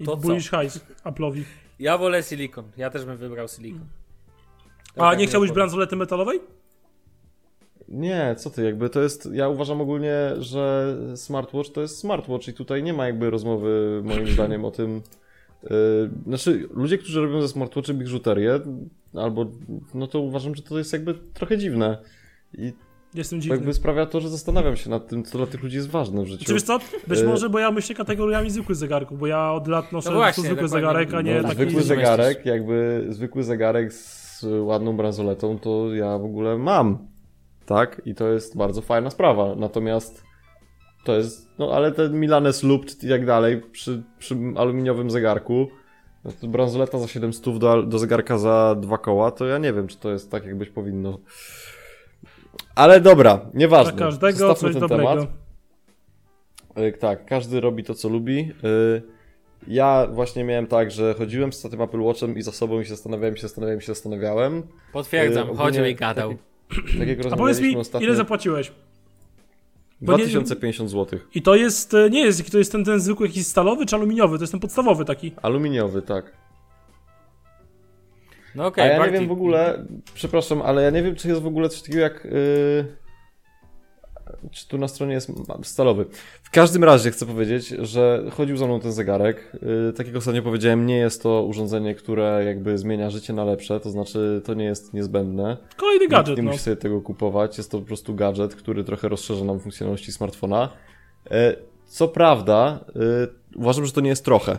[0.01, 0.17] I To co?
[0.17, 1.43] bulisz hajs Apple'owi.
[1.79, 2.65] Ja wolę silikon.
[2.77, 3.87] Ja też bym wybrał silikon.
[4.97, 6.41] A Tak nie chciałbyś bransolety metalowej?
[7.89, 12.53] Nie, co ty, jakby to jest, ja uważam ogólnie, że smartwatch to jest smartwatch i
[12.53, 15.03] tutaj nie ma jakby rozmowy moim zdaniem o tym,
[15.63, 15.71] yy,
[16.27, 18.61] znaczy ludzie, którzy robią ze smartwatchy biżuterię,
[19.15, 19.47] albo,
[19.95, 21.99] no to uważam, że to jest jakby trochę dziwne
[22.59, 22.73] i
[23.15, 23.57] Jestem dziwny.
[23.57, 26.27] jakby sprawia to, że zastanawiam się nad tym, co dla tych ludzi jest ważne w
[26.27, 26.45] życiu.
[26.45, 26.79] Czy wiesz co?
[27.07, 30.17] Być Y- może, bo ja myślę kategoriami zwykłych zegarków, bo ja od lat noszę No
[30.17, 30.81] właśnie, zwykły dokładnie.
[30.89, 31.55] zegarek, a nie no, taki...
[31.55, 36.99] zwykły zegarek, jakby zwykły zegarek z ładną bransoletą, to ja w ogóle mam.
[37.67, 38.03] Tak?
[38.05, 39.55] I to jest bardzo fajna sprawa.
[39.55, 40.23] Natomiast
[41.05, 45.69] to jest, no ale ten Milanes Loop i tak dalej przy, przy aluminiowym zegarku,
[46.25, 49.97] no bransoleta za 700 do, do zegarka za dwa koła, to ja nie wiem, czy
[49.99, 51.19] to jest tak, jak być powinno.
[52.75, 53.93] Ale dobra, Dla nieważne.
[53.99, 55.09] każdego Zostawmy coś ten dobrego.
[55.15, 55.29] temat.
[56.79, 58.53] Y, Tak, każdy robi to, co lubi.
[58.65, 59.16] Y,
[59.69, 62.91] Ja właśnie miałem tak, że chodziłem z tym Apple Watchem i za sobą i się
[62.91, 64.63] zastanawiałem, się zastanawiałem, się zastanawiałem.
[64.93, 66.35] Potwierdzam, Y, chodził i gadał.
[66.99, 68.73] Tak jak A powiedz mi, ostatnio, ile zapłaciłeś?
[70.01, 71.19] bo nie- 2050 zł.
[71.35, 74.39] I to jest, e, nie jest, to jest ten, ten zwykły jakiś stalowy czy aluminiowy,
[74.39, 75.33] to jest ten podstawowy taki.
[75.43, 76.33] Aluminiowy, tak.
[78.55, 81.43] No okej, A ja nie wiem w ogóle, przepraszam, ale ja nie wiem, czy jest
[81.43, 82.25] w ogóle coś takiego jak.
[82.25, 82.97] Yy...
[84.51, 85.33] Czy tu na stronie jest
[85.63, 86.07] stalowy.
[86.43, 89.53] W każdym razie chcę powiedzieć, że chodził za mną ten zegarek.
[89.63, 93.81] Yy, tak jak ostatnio powiedziałem, nie jest to urządzenie, które jakby zmienia życie na lepsze,
[93.81, 95.57] to znaczy to nie jest niezbędne.
[95.77, 96.51] Kolejny Nikt gadżet, nie no.
[96.51, 97.59] musi sobie tego kupować.
[97.59, 100.69] Jest to po prostu gadżet, który trochę rozszerza nam funkcjonalności smartfona.
[101.31, 101.57] E,
[101.87, 104.59] Co prawda, e, uważam, że to nie jest trochę.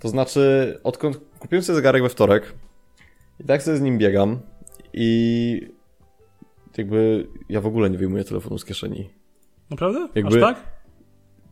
[0.00, 2.52] To znaczy, odkąd kupiłem sobie zegarek we wtorek
[3.40, 4.38] i tak sobie z nim biegam
[4.92, 5.60] i
[6.78, 9.10] jakby ja w ogóle nie wyjmuję telefonu z kieszeni.
[9.70, 10.08] Naprawdę?
[10.14, 10.74] Jakby- Aż tak?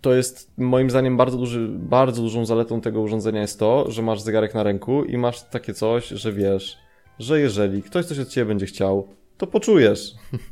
[0.00, 4.20] To jest moim zdaniem bardzo, duży, bardzo dużą zaletą tego urządzenia jest to, że masz
[4.20, 6.78] zegarek na ręku i masz takie coś, że wiesz,
[7.18, 9.08] że jeżeli ktoś coś od ciebie będzie chciał,
[9.38, 10.14] to poczujesz.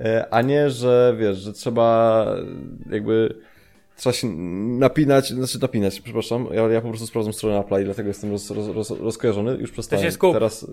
[0.00, 2.26] E, A nie, że wiesz, że trzeba
[2.90, 3.34] jakby
[3.96, 4.28] trzeba się
[4.78, 8.50] napinać, znaczy napinać, przepraszam, ja, ja po prostu sprawdzam stronę Apple'a i dlatego jestem roz,
[8.50, 10.02] roz, roz, rozkojarzony, już przestałem.
[10.32, 10.66] Teraz,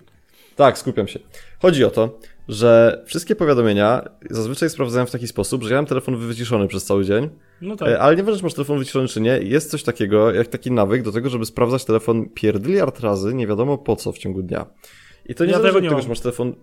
[0.56, 1.20] tak, skupiam się.
[1.62, 6.18] Chodzi o to, że wszystkie powiadomienia zazwyczaj sprawdzałem w taki sposób, że ja mam telefon
[6.18, 7.30] wyciszony przez cały dzień,
[7.62, 7.88] No tak.
[7.88, 11.04] E, Ale nieważne, czy masz telefon wyciszony, czy nie, jest coś takiego, jak taki nawyk
[11.04, 14.66] do tego, żeby sprawdzać telefon pierdyliard razy, nie wiadomo po co w ciągu dnia.
[15.26, 16.56] I to nie Ja zależy od tego, że masz telefon...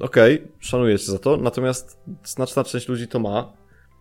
[0.00, 3.52] Okej, szanuję cię za to, natomiast znaczna część ludzi to ma.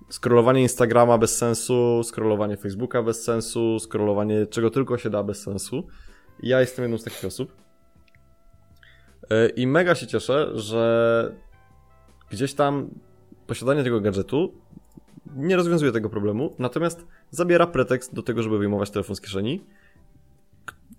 [0.09, 5.87] Scrollowanie Instagrama bez sensu, scrollowanie Facebooka bez sensu, scrollowanie czego tylko się da bez sensu.
[6.43, 7.62] Ja jestem jedną z takich osób.
[9.29, 11.31] E, I mega się cieszę, że
[12.29, 12.89] gdzieś tam
[13.47, 14.53] posiadanie tego gadżetu
[15.35, 19.63] nie rozwiązuje tego problemu, natomiast zabiera pretekst do tego, żeby wyjmować telefon z kieszeni.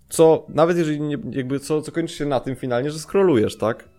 [0.09, 3.89] Co, nawet jeżeli nie, jakby, co, co kończy się na tym finalnie, że scrollujesz, tak?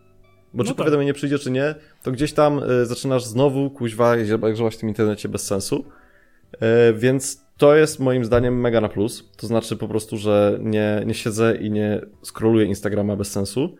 [0.54, 0.76] Bo czy tak.
[0.76, 5.28] powiadomienie przyjdzie, czy nie, to gdzieś tam y, zaczynasz znowu kuźwa grzebać w tym internecie
[5.28, 5.84] bez sensu.
[6.54, 6.58] Y,
[6.94, 9.30] więc to jest moim zdaniem mega na plus.
[9.36, 13.76] To znaczy po prostu, że nie, nie siedzę i nie scrolluję Instagrama bez sensu.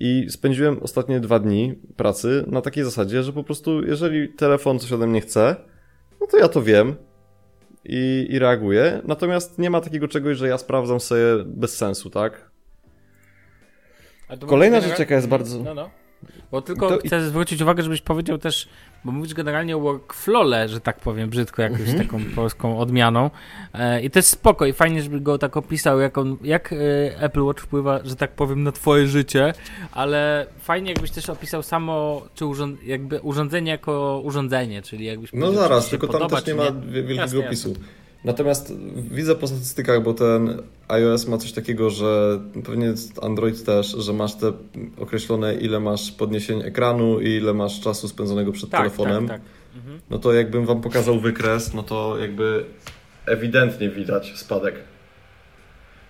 [0.00, 4.92] I spędziłem ostatnie dwa dni pracy na takiej zasadzie, że po prostu jeżeli telefon coś
[4.92, 5.56] ode mnie chce,
[6.20, 6.94] no to ja to wiem
[7.84, 9.00] i, i reaguję.
[9.04, 12.50] Natomiast nie ma takiego czegoś, że ja sprawdzam sobie bez sensu, tak?
[14.46, 15.90] Kolejna rzecz, jaka jest bardzo- No, no.
[16.50, 18.68] Bo tylko To chcę zwrócić uwagę, żebyś powiedział też,
[19.04, 21.98] bo mówisz generalnie o workflowle, że tak powiem, brzydko jakąś Mhm.
[21.98, 23.30] taką polską odmianą.
[23.74, 26.76] E, I to jest spoko i fajnie, żeby go tak opisał, jak, on, jak e,
[27.22, 29.52] Apple Watch wpływa, że tak powiem, na twoje życie,
[29.92, 35.52] ale fajnie jakbyś też opisał samo, czy urząd, jakby urządzenie jako urządzenie, czyli jakbyś No
[35.52, 37.68] zaraz, tylko tam też nie ma wie- wielkiego Jasne, opisu.
[37.68, 37.84] jasne.
[38.24, 38.72] Natomiast
[39.10, 44.34] widzę po statystykach, bo ten iOS ma coś takiego, że pewnie Android też, że masz
[44.34, 44.52] te
[44.98, 49.28] określone ile masz podniesień ekranu i ile masz czasu spędzonego przed Tak, telefonem.
[49.28, 49.50] tak, tak.
[50.10, 52.64] no to jakbym wam pokazał wykres, no to jakby
[53.26, 54.74] ewidentnie widać spadek.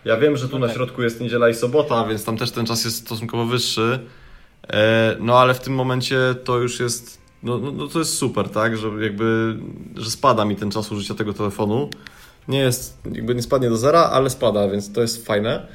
[0.05, 0.77] Ja wiem, że tu No na tak.
[0.77, 3.99] środku jest niedziela i sobota, więc tam też ten czas jest stosunkowo wyższy.
[4.69, 8.49] E, No ale w tym momencie to już jest, no, no, no to jest super,
[8.49, 9.57] tak, że jakby,
[9.97, 11.91] że spada mi ten czas użycia tego telefonu.
[12.49, 15.66] Nie jest, jakby nie spadnie do zera, ale spada, więc to jest fajne.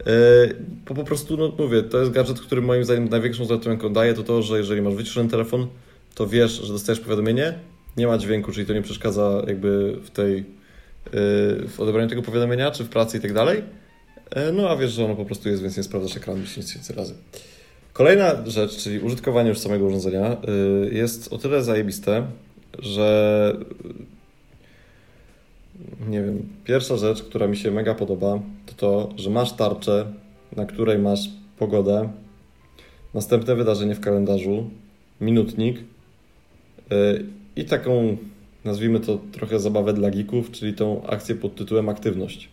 [0.00, 0.04] E,
[0.88, 4.14] Bo po prostu, no mówię, to jest gadżet, który moim zdaniem największą zaletą, jaką daje,
[4.14, 5.66] to to, że jeżeli masz wyciszony telefon,
[6.14, 7.58] to wiesz, że dostajesz powiadomienie,
[7.96, 10.42] nie ma dźwięku, czyli to nie przeszkadza jakby w tej, yy,
[11.68, 13.62] w odebraniu tego powiadomienia, czy w pracy i tak dalej.
[14.30, 16.92] E, No a wiesz, że ono po prostu jest, więc nie sprawdzasz ekranu 10 tysięcy
[16.94, 17.14] razy.
[17.94, 20.36] Kolejna rzecz, czyli użytkowanie już samego urządzenia,
[20.82, 22.26] yy, jest o tyle zajebiste,
[22.78, 23.56] że
[26.00, 30.06] yy, nie wiem, pierwsza rzecz, która mi się mega podoba, to to, że masz tarczę,
[30.56, 31.20] na której masz
[31.58, 32.08] pogodę,
[33.14, 34.70] następne wydarzenie w kalendarzu,
[35.20, 35.78] minutnik
[36.90, 37.24] yy,
[37.56, 38.16] i taką,
[38.64, 42.48] nazwijmy to trochę zabawę dla geeków, czyli tą akcję pod tytułem aktywność.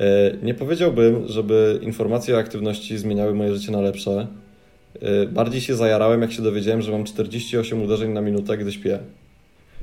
[0.00, 4.26] E, Nie powiedziałbym, żeby informacje o aktywności zmieniały moje życie na lepsze.
[5.02, 8.98] E, Bardziej się zajarałem, jak się dowiedziałem, że mam 48 uderzeń na minutę, gdy śpię.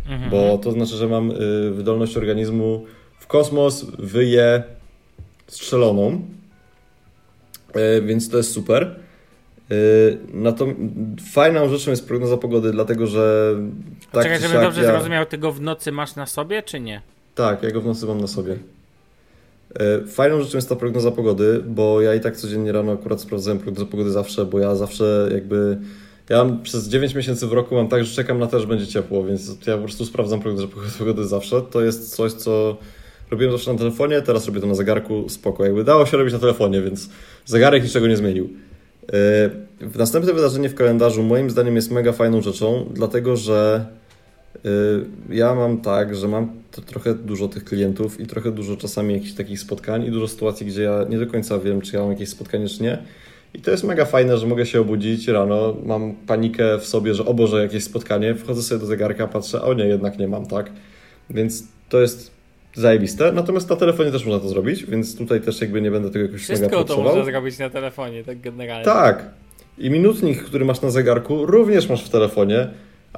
[0.09, 0.29] Mhm.
[0.31, 2.85] Bo to znaczy, że mam y, wydolność organizmu
[3.19, 4.63] w kosmos wyje
[5.47, 6.21] strzeloną.
[7.73, 8.95] E, Więc to jest super.
[10.33, 10.65] Na to
[11.33, 13.55] fajną rzeczą jest prognoza pogody, dlatego że
[14.11, 14.91] tak Czekaj, żebym dobrze ja...
[14.91, 17.01] zrozumiał, tego w nocy masz na sobie, czy nie?
[17.35, 18.57] Tak, ja go w nocy mam na sobie.
[19.75, 23.59] E, Fajną rzeczą jest ta prognoza pogody, bo ja i tak codziennie rano akurat sprawdzałem
[23.59, 25.77] prognozę pogody zawsze, bo ja zawsze jakby.
[26.29, 29.23] Ja przez 9 miesięcy w roku mam tak, że czekam na to, że będzie ciepło,
[29.23, 30.67] więc ja po prostu sprawdzam prognozę
[30.99, 31.61] pogody zawsze.
[31.61, 32.77] To jest coś, co
[33.31, 35.65] robiłem zawsze na telefonie, teraz robię to na zegarku, spoko.
[35.65, 37.09] Jakby dało się robić na telefonie, więc
[37.45, 38.49] zegarek niczego nie zmienił.
[39.13, 39.49] E,
[39.97, 43.85] Następne wydarzenie w kalendarzu moim zdaniem jest mega fajną rzeczą, dlatego że
[45.29, 46.49] Ja mam tak, że mam
[46.85, 50.81] trochę dużo tych klientów i trochę dużo czasami jakichś takich spotkań i dużo sytuacji, gdzie
[50.81, 52.97] ja nie do końca wiem, czy ja mam jakieś spotkanie, czy nie.
[53.53, 57.25] I to jest mega fajne, że mogę się obudzić rano, mam panikę w sobie, że
[57.25, 60.71] o Boże, jakieś spotkanie, wchodzę sobie do zegarka, patrzę, o nie, jednak nie mam, tak?
[61.29, 62.31] Więc to jest
[62.75, 63.31] zajebiste.
[63.31, 66.49] Natomiast na telefonie też można to zrobić, więc tutaj też jakby nie będę tego jakoś
[66.49, 68.85] mega Wszystko to można zrobić na telefonie, tak generalnie.
[68.85, 69.29] Tak.
[69.77, 72.67] I minutnik, który masz na zegarku, również masz w telefonie,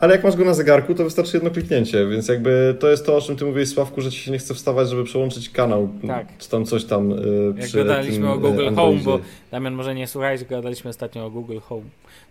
[0.01, 3.17] ale jak masz go na zegarku, to wystarczy jedno kliknięcie, więc jakby to jest to,
[3.17, 6.27] o czym ty mówiłeś, Sławku, że ci się nie chce wstawać, żeby przełączyć kanał, Tak.
[6.37, 9.03] czy tam coś tam y, Jak gadaliśmy tym, o Google Home, Androidzie.
[9.05, 9.19] bo
[9.51, 11.83] Damian może nie słuchałeś, gadaliśmy ostatnio o Google Home.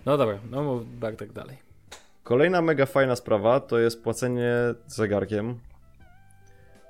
[0.07, 1.57] No dobra, no mów Bartek dalej.
[2.25, 4.53] Kolejna mega fajna sprawa to jest płacenie
[4.87, 5.55] zegarkiem.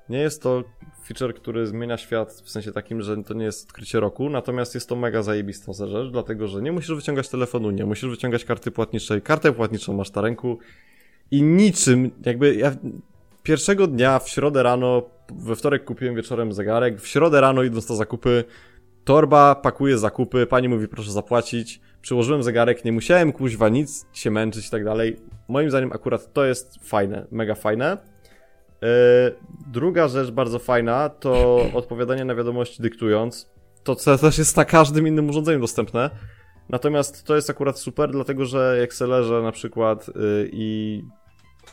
[0.09, 0.63] Nie jest to
[1.03, 4.89] feature, który zmienia świat w sensie takim, że to nie jest odkrycie roku, natomiast jest
[4.89, 9.21] to mega zajebista rzecz, dlatego że nie musisz wyciągać telefonu, nie musisz wyciągać karty płatniczej.
[9.21, 10.59] Kartę płatniczą masz na ręku
[11.31, 12.75] i niczym, jakby ja
[13.43, 17.95] pierwszego dnia w środę rano, we wtorek kupiłem wieczorem zegarek, w środę rano idąc na
[17.95, 18.43] zakupy,
[19.03, 24.67] torba pakuje zakupy, pani mówi proszę zapłacić, przyłożyłem zegarek, nie musiałem kuźwa nic się męczyć
[24.67, 25.15] i tak dalej.
[25.47, 27.97] Moim zdaniem akurat to jest fajne, mega fajne.
[28.81, 28.87] Yy,
[29.67, 33.51] druga rzecz bardzo fajna to odpowiadanie na wiadomości dyktując.
[33.83, 36.09] To też jest na każdym innym urządzeniu dostępne.
[36.69, 41.03] Natomiast to jest akurat super, dlatego że jak se leżę na przykład yy, i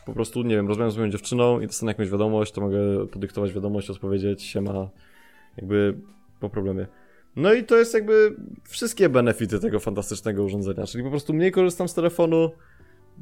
[0.07, 3.53] po prostu, nie wiem, rozmawiam z moją dziewczyną i dostanę jakąś wiadomość, to mogę podyktować
[3.53, 4.89] wiadomość, odpowiedzieć się ma
[5.57, 6.01] jakby
[6.41, 6.87] po problemie.
[7.37, 8.37] No i to jest jakby
[8.69, 12.51] wszystkie benefity tego fantastycznego urządzenia, czyli po prostu mniej korzystam z telefonu,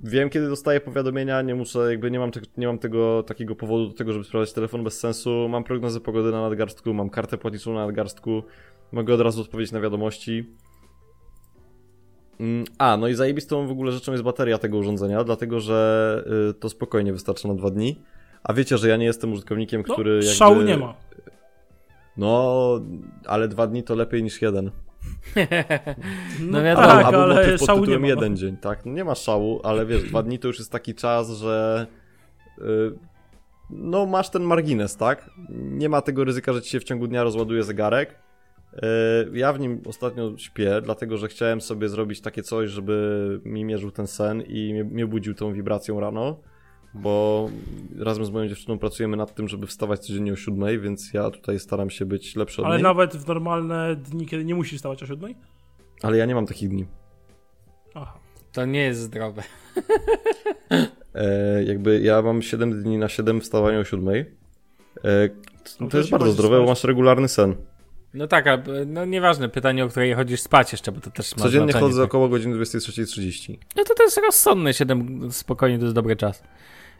[0.03, 3.88] wiem kiedy dostaję powiadomienia, nie muszę, jakby nie mam, te, nie mam tego takiego powodu
[3.88, 7.74] do tego, żeby sprawdzać telefon bez sensu, mam prognozę pogody na nadgarstku, mam kartę płatniczą
[7.74, 8.42] na nadgarstku,
[8.92, 10.51] mogę od razu odpowiedzieć na wiadomości.
[12.40, 16.55] Mm, A, no i zajebistą w ogóle rzeczą jest bateria tego urządzenia, dlatego że y,
[16.55, 18.03] to spokojnie wystarczy na dwa dni.
[18.42, 20.30] A wiecie, że ja nie jestem użytkownikiem, No, który jakby...
[20.30, 20.95] szału nie ma.
[22.16, 22.80] No,
[23.26, 24.70] ale dwa dni to lepiej niż jeden.
[26.41, 28.39] No wiadomo, tak, albo ale motyw pod tytułem jeden No.
[28.39, 28.87] dzień, tak?
[28.87, 31.87] No nie ma szału, ale wiesz, dwa dni to już jest taki czas, że
[32.59, 32.63] y,
[33.71, 35.31] no masz ten margines, tak?
[35.51, 38.19] Nie ma tego ryzyka, że ci się w ciągu dnia rozładuje zegarek.
[38.75, 38.79] Y,
[39.39, 43.91] Ja w nim ostatnio śpię, dlatego że chciałem sobie zrobić takie coś, żeby mi mierzył
[43.91, 46.37] ten sen i mnie, mnie budził tą wibracją rano,
[46.95, 47.49] bo
[47.99, 51.59] razem z moją dziewczyną pracujemy nad tym, żeby wstawać codziennie o siódmej, więc ja tutaj
[51.59, 52.82] staram się być lepszy od Ale niej.
[52.82, 55.36] nawet w normalne dni, kiedy nie musisz stawać o siódmej?
[56.03, 56.86] Ale ja nie mam takich dni.
[57.95, 58.18] Aha.
[58.53, 59.42] To nie jest zdrowe.
[61.14, 64.09] E, jakby ja mam 7 dni na 7 wstawania o 7.
[64.09, 64.24] E,
[65.80, 66.68] No to, to jest bardzo zdrowe, bo spać.
[66.68, 67.55] masz regularny sen.
[68.14, 71.42] No tak, ale no nieważne, pytanie, o której chodzisz spać jeszcze, bo to też ma
[71.42, 72.05] Codziennie chodzę tak.
[72.05, 73.57] około godziny 23.30.
[73.76, 76.42] No to to jest rozsądne, 7, spokojnie, to jest dobry czas.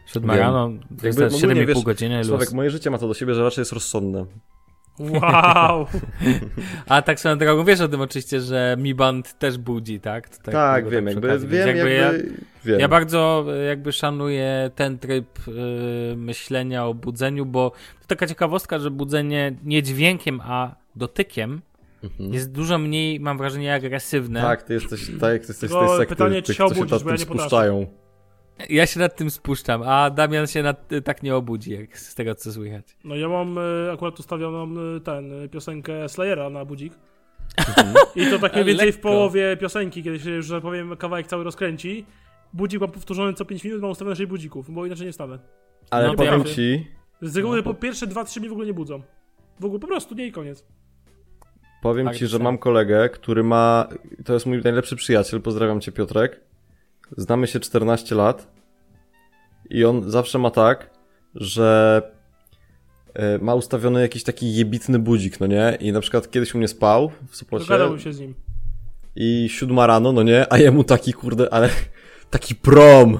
[0.05, 0.39] 7 Wiem.
[0.39, 2.23] rano, to jest Jakby 7,5 ogólnie, wiesz, godziny.
[2.23, 4.25] Sławek, moje życie ma to do siebie, że raczej jest rozsądne.
[4.99, 5.87] Wow!
[6.87, 10.29] A tak swoją drogą, wiesz o tym oczywiście, że Mi Band też budzi, tak?
[10.29, 12.11] To Tak, tego wiem, przy jakby, okazji, wiem, jakby, ja,
[12.65, 12.79] wiem.
[12.79, 15.51] ja bardzo e, jakby szanuję ten tryb y,
[16.17, 21.61] myślenia o budzeniu, bo to taka ciekawostka, że budzenie nie dźwiękiem, a dotykiem
[22.03, 22.33] Mhm.
[22.33, 24.41] jest dużo mniej, mam wrażenie, agresywne.
[24.41, 26.91] Tak, ty jesteś, tak, jak ty jesteś z tej sekty, pytanie, tych, co się obudzisz,
[26.91, 27.35] nad bo
[28.69, 32.35] ja się nad tym spuszczam, a Damian się nad, tak nie obudzi, jak z tego
[32.35, 32.97] co słychać.
[33.03, 33.61] No ja mam e,
[33.93, 36.93] akurat ustawioną e, ten, piosenkę Slayera na budzik.
[37.57, 37.93] Mhm.
[38.15, 41.43] I to tak mniej więcej w połowie piosenki, kiedy się już, że powiem, kawałek cały
[41.43, 42.05] rozkręci.
[42.53, 45.39] Budzik mam powtórzony co 5 minut, mam ustawione 6 budzików, bo inaczej nie wstanę.
[45.89, 46.87] Ale No powiem ci,
[47.21, 47.63] Z reguły No.
[47.63, 49.01] po pierwsze 2-3 mnie w ogóle nie budzą.
[49.59, 50.65] W ogóle po prostu nie i koniec.
[51.81, 52.43] powiem Tak, ci, że tak.
[52.43, 53.87] mam kolegę, który ma,
[54.25, 56.41] to jest mój najlepszy przyjaciel, pozdrawiam cię Piotrek.
[57.17, 58.47] Znamy się 14 lat
[59.69, 60.89] i on zawsze ma tak,
[61.35, 62.01] że
[63.13, 65.77] e, ma ustawiony jakiś taki jebitny budzik, no nie?
[65.79, 68.35] I na przykład kiedyś u mnie spał w Sopocie Dogadałbym się z nim.
[69.15, 70.53] i siódma rano, no nie?
[70.53, 71.69] A jemu taki kurde, ale
[72.29, 73.19] taki prom.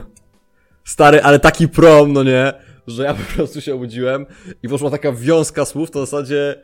[0.83, 2.53] Stary, ale taki prom, no nie?
[2.87, 4.25] Że ja po prostu się obudziłem
[4.63, 6.61] i poszła taka wiązka słów, to w zasadzie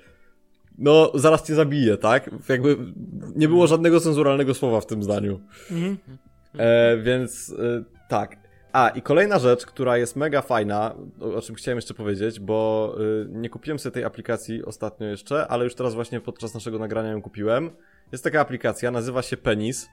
[0.78, 2.30] no, zaraz cię zabiję, tak?
[2.50, 2.78] Jakby
[3.36, 5.40] nie było żadnego cenzuralnego słowa w tym zdaniu.
[5.72, 5.98] Mhm.
[6.58, 8.42] E, więc e, tak.
[8.74, 13.26] A, i kolejna rzecz, która jest mega fajna, o, czym chciałem jeszcze powiedzieć, bo e,
[13.30, 17.22] nie kupiłem sobie tej aplikacji ostatnio jeszcze, ale już teraz właśnie podczas naszego nagrania ją
[17.22, 17.70] kupiłem.
[18.12, 19.90] Jest taka aplikacja, nazywa się Penis.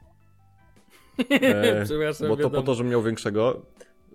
[1.31, 2.67] E, Przepraszam, bo to po wiadomo.
[2.67, 3.63] to, że miał większego.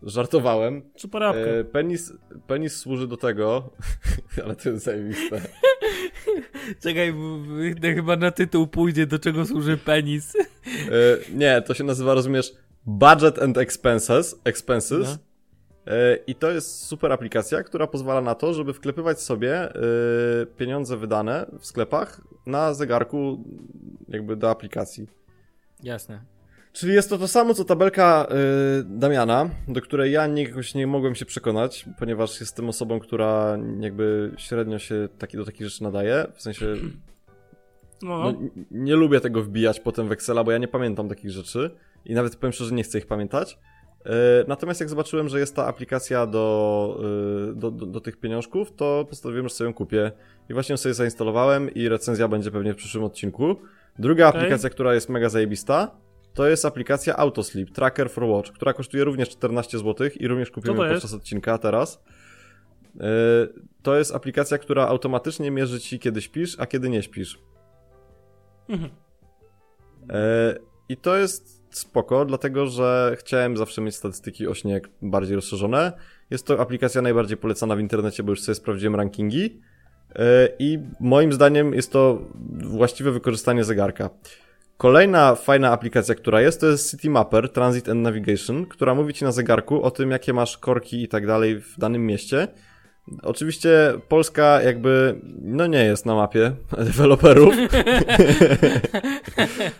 [0.04, 0.82] Żartowałem.
[0.98, 1.40] Super apka.
[1.40, 2.14] E, penis,
[2.48, 3.70] penis służy do tego,
[4.44, 5.42] ale to jest zajebiste.
[6.84, 7.38] Czekaj, bo-
[7.82, 10.36] bo chyba na tytuł pójdzie, do czego służy penis.
[10.36, 10.42] E,
[11.36, 12.54] nie, to się nazywa, rozumiesz,
[12.86, 14.36] Budget and Expenses.
[14.46, 15.08] expenses.
[15.08, 15.94] No.
[15.94, 19.72] E, I to jest super aplikacja, która pozwala na to, żeby wklepywać sobie e,
[20.58, 23.44] pieniądze wydane w sklepach na zegarku
[24.08, 25.08] jakby do aplikacji.
[25.84, 26.33] Jasne.
[26.74, 28.28] Czyli jest to to samo, co tabelka
[28.80, 33.58] y, Damiana, do której ja nie, jakoś nie mogłem się przekonać, ponieważ jestem osobą, która
[33.80, 36.26] jakby średnio się taki, do takich rzeczy nadaje.
[36.36, 36.66] W sensie
[38.04, 38.50] No, no, no.
[38.72, 41.72] nie lubię tego wbijać potem w Excela, bo ja nie pamiętam takich rzeczy
[42.06, 43.60] i nawet powiem szczerze, nie chcę ich pamiętać.
[44.06, 44.10] Y,
[44.48, 47.00] natomiast jak zobaczyłem, że jest ta aplikacja do,
[47.52, 50.12] y, do, do, do tych pieniążków, to postanowiłem, że sobie ją kupię.
[50.50, 53.56] I właśnie ją sobie zainstalowałem i recenzja będzie pewnie w przyszłym odcinku.
[54.00, 54.42] Druga Okej.
[54.42, 55.92] aplikacja, która jest mega zajebista,
[56.34, 60.52] to jest aplikacja Autosleep, Tracker for Watch, która kosztuje również 14 zł i również
[60.84, 60.94] jest?
[60.94, 62.04] podczas odcinka teraz.
[62.96, 63.04] Yy,
[63.82, 67.40] To jest aplikacja, która automatycznie mierzy ci, kiedy śpisz, a kiedy nie śpisz.
[68.70, 68.92] Mhm.
[70.10, 70.56] E,
[70.90, 75.92] I to jest spoko, dlatego że chciałem zawsze mieć statystyki o śnie bardziej rozszerzone.
[76.30, 79.62] Jest to aplikacja najbardziej polecana w internecie, bo już sobie sprawdziłem rankingi.
[80.16, 82.22] E, I moim zdaniem jest to
[82.64, 84.10] właściwe wykorzystanie zegarka.
[84.84, 89.24] Kolejna fajna aplikacja, która jest, to jest City Mapper Transit and Navigation, która mówi ci
[89.24, 92.48] na zegarku o tym, jakie masz korki i tak dalej w danym mieście.
[93.24, 97.56] Oczywiście Polska jakby, no nie jest na mapie deweloperów.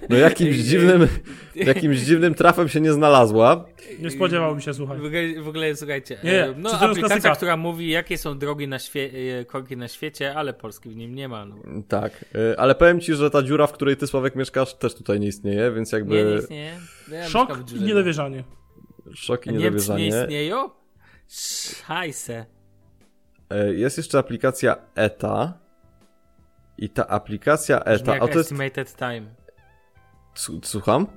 [0.10, 1.08] no jakimś dziwnym,
[1.56, 3.66] jakimś dziwnym trafem się nie znalazła.
[4.00, 4.98] Nie spodziewałbym się, słuchaj.
[4.98, 7.36] W ogóle, w ogóle słuchajcie, Nie, e, no aplikacja, klasyka?
[7.36, 9.10] która mówi jakie są drogi na świe-
[9.42, 11.46] e, korki na świecie, ale Polski w nim nie ma.
[11.46, 11.56] No.
[11.88, 15.20] Tak, y, ale powiem ci, że ta dziura, w której ty Sławek mieszkasz, też tutaj
[15.20, 16.72] nie istnieje, więc jakby Nie, nie istnieje.
[17.08, 17.86] No ja Szok i dziurze.
[17.86, 18.44] niedowierzanie.
[19.16, 20.08] szok i Niemcy nie niedowierzanie.
[20.08, 20.70] istnieją?
[21.28, 22.46] Szajse.
[23.50, 25.54] E, Jest jeszcze aplikacja ETA.
[26.78, 28.14] I ta aplikacja Brzmi ETA.
[28.14, 28.52] jak O, to jest.
[28.52, 29.22] estimated time.
[30.64, 31.08] Słucham?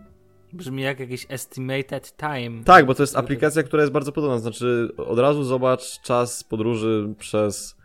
[0.53, 2.65] Brzmi jak jakiś estimated time.
[2.65, 4.39] Tak, bo to jest aplikacja, która jest bardzo podobna.
[4.39, 7.77] Znaczy, od razu zobacz czas podróży przez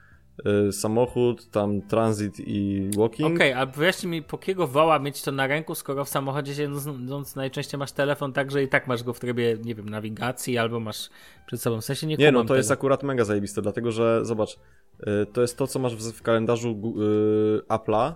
[0.71, 3.35] samochód, tam transit i walking.
[3.35, 7.35] Okej, a wyjaśnij mi, po kiego woła mieć to na ręku, skoro w samochodzie siedząc
[7.35, 10.79] najczęściej masz telefon tak, że i tak masz go w trybie, nie wiem, nawigacji, albo
[10.79, 11.09] masz
[11.47, 11.81] przed sobą.
[11.81, 12.79] W sensie nie Nie no, to jest tego.
[12.79, 14.53] akurat mega zajebiste, dlatego że zobacz,
[14.99, 18.13] y, to jest to, co masz w, kalendarzu Gu- y, Apple'a,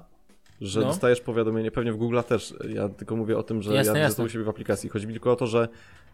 [0.61, 0.85] że No.
[0.87, 4.23] dostajesz powiadomienie, pewnie w Google'a też, ja tylko mówię o tym, że Jasne, ja to
[4.23, 4.89] u siebie w aplikacji.
[4.89, 5.67] Chodzi mi tylko o to, że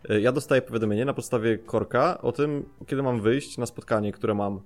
[0.10, 4.34] y, ja dostaję powiadomienie na podstawie korka o tym, kiedy mam wyjść na spotkanie, które
[4.34, 4.62] mam.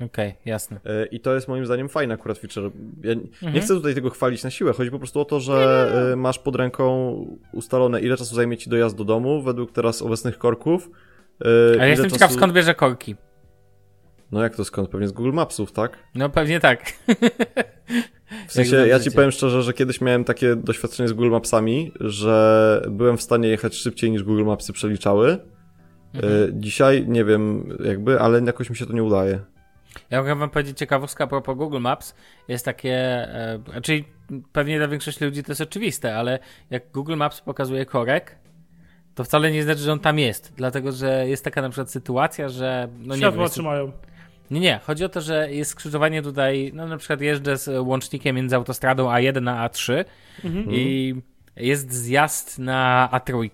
[0.00, 0.76] Okej, jasne.
[0.76, 2.70] Y, I to jest moim zdaniem fajny akurat feature.
[3.02, 3.54] Ja Mhm.
[3.54, 6.38] nie chcę tutaj tego chwalić na siłę, chodzi po prostu o to, że y, masz
[6.38, 7.14] pod ręką
[7.52, 10.86] ustalone, ile czasu zajmie ci dojazd do domu, według teraz obecnych korków.
[10.86, 13.16] y, Ale ile jestem czasu- ciekaw, skąd bierze korki.
[14.32, 14.88] No jak to skąd?
[14.88, 15.98] Pewnie z Google Mapsów, tak?
[16.14, 16.92] No pewnie tak.
[18.48, 22.82] W sensie, ja ci powiem szczerze, że kiedyś miałem takie doświadczenie z Google Mapsami, że
[22.90, 25.38] byłem w stanie jechać szybciej niż Google Mapsy przeliczały.
[26.14, 26.62] Mhm.
[26.62, 29.40] Dzisiaj nie wiem jakby, ale jakoś mi się to nie udaje.
[30.10, 32.14] Ja mogę wam powiedzieć ciekawostka a propos Google Maps.
[32.48, 32.96] Jest takie,
[33.74, 34.04] e, czyli
[34.52, 36.38] pewnie dla większości ludzi to jest oczywiste, ale
[36.70, 38.36] jak Google Maps pokazuje korek,
[39.14, 40.52] to wcale nie znaczy, że on tam jest.
[40.56, 42.88] Dlatego, że jest taka na przykład sytuacja, że...
[42.98, 43.92] No Światła nie trzymają.
[44.50, 44.80] Nie, nie.
[44.86, 49.08] Chodzi o to, że jest skrzyżowanie tutaj, no na przykład jeżdżę z łącznikiem między autostradą
[49.08, 50.04] A1 a A3
[50.44, 50.66] mhm.
[50.70, 51.14] i
[51.56, 53.50] jest zjazd na A3,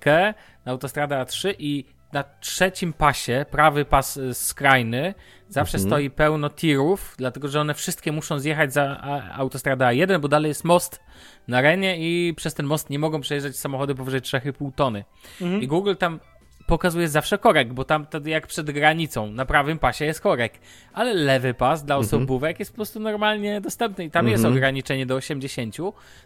[0.65, 5.15] na autostradę A3 i na trzecim pasie, prawy pas y, skrajny,
[5.49, 5.91] zawsze mhm.
[5.91, 9.01] stoi pełno tirów, dlatego że one wszystkie muszą zjechać za
[9.35, 11.01] autostradę A1, bo dalej jest most
[11.49, 15.05] na Renie i przez ten most nie mogą przejeżdżać samochody powyżej 3,5 tony.
[15.41, 15.63] Mhm.
[15.63, 16.21] I Google tam
[16.67, 20.59] pokazuje zawsze korek, bo tam wtedy jak przed granicą na prawym pasie jest korek,
[20.93, 22.07] ale lewy pas dla mhm.
[22.07, 24.55] osobówek jest po prostu normalnie dostępny i tam jest mhm.
[24.55, 25.77] ograniczenie do 80,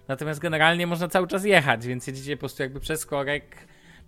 [0.09, 3.57] natomiast generalnie można cały czas jechać, więc jedziecie po prostu jakby przez korek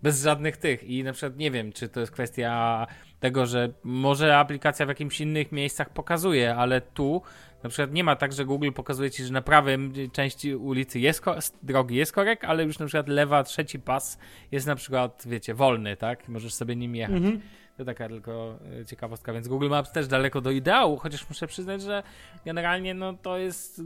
[0.02, 2.86] bez żadnych tych i na przykład nie wiem, czy to jest kwestia
[3.20, 7.22] tego, że może aplikacja w jakimś innych miejscach pokazuje, ale tu
[7.62, 9.78] na przykład nie ma tak, że Google pokazuje ci, że na prawej
[10.12, 11.22] części ulicy jest
[11.62, 14.18] drogi jest korek, ale już na przykład lewa, trzeci pas
[14.52, 16.28] jest na przykład, wiecie, wolny, tak?
[16.28, 17.16] Możesz sobie nim jechać.
[17.16, 17.40] Mhm.
[17.76, 21.82] To taka tylko e, ciekawostka, więc Google Maps też daleko do ideału, chociaż muszę przyznać,
[21.82, 22.02] że
[22.44, 23.82] generalnie no to jest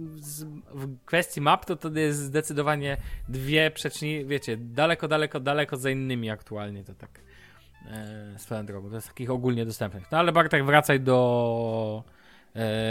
[0.74, 2.96] w kwestii map to to jest zdecydowanie
[3.28, 7.20] dwie przeczni, wiecie, daleko, daleko, daleko za innymi aktualnie to tak
[7.86, 8.88] e, swoją drogą.
[8.88, 10.12] To jest takich ogólnie dostępnych.
[10.12, 12.04] No ale Bartek wracaj do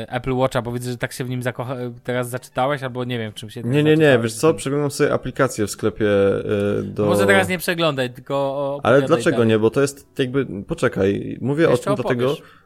[0.07, 1.76] Apple Watcha, bo widzę, że tak się w nim zakocha...
[2.03, 5.68] teraz zaczytałeś, albo nie wiem, czym się Nie, nie, nie, wiesz co, przeglądam sobie aplikację
[5.68, 7.05] w sklepie e, do...
[7.05, 11.91] Może teraz nie przeglądaj, tylko Ale dlaczego nie, bo to jest jakby, poczekaj, mówię Jeszcze
[11.91, 12.18] o tym opowiesz.
[12.18, 12.59] dlatego,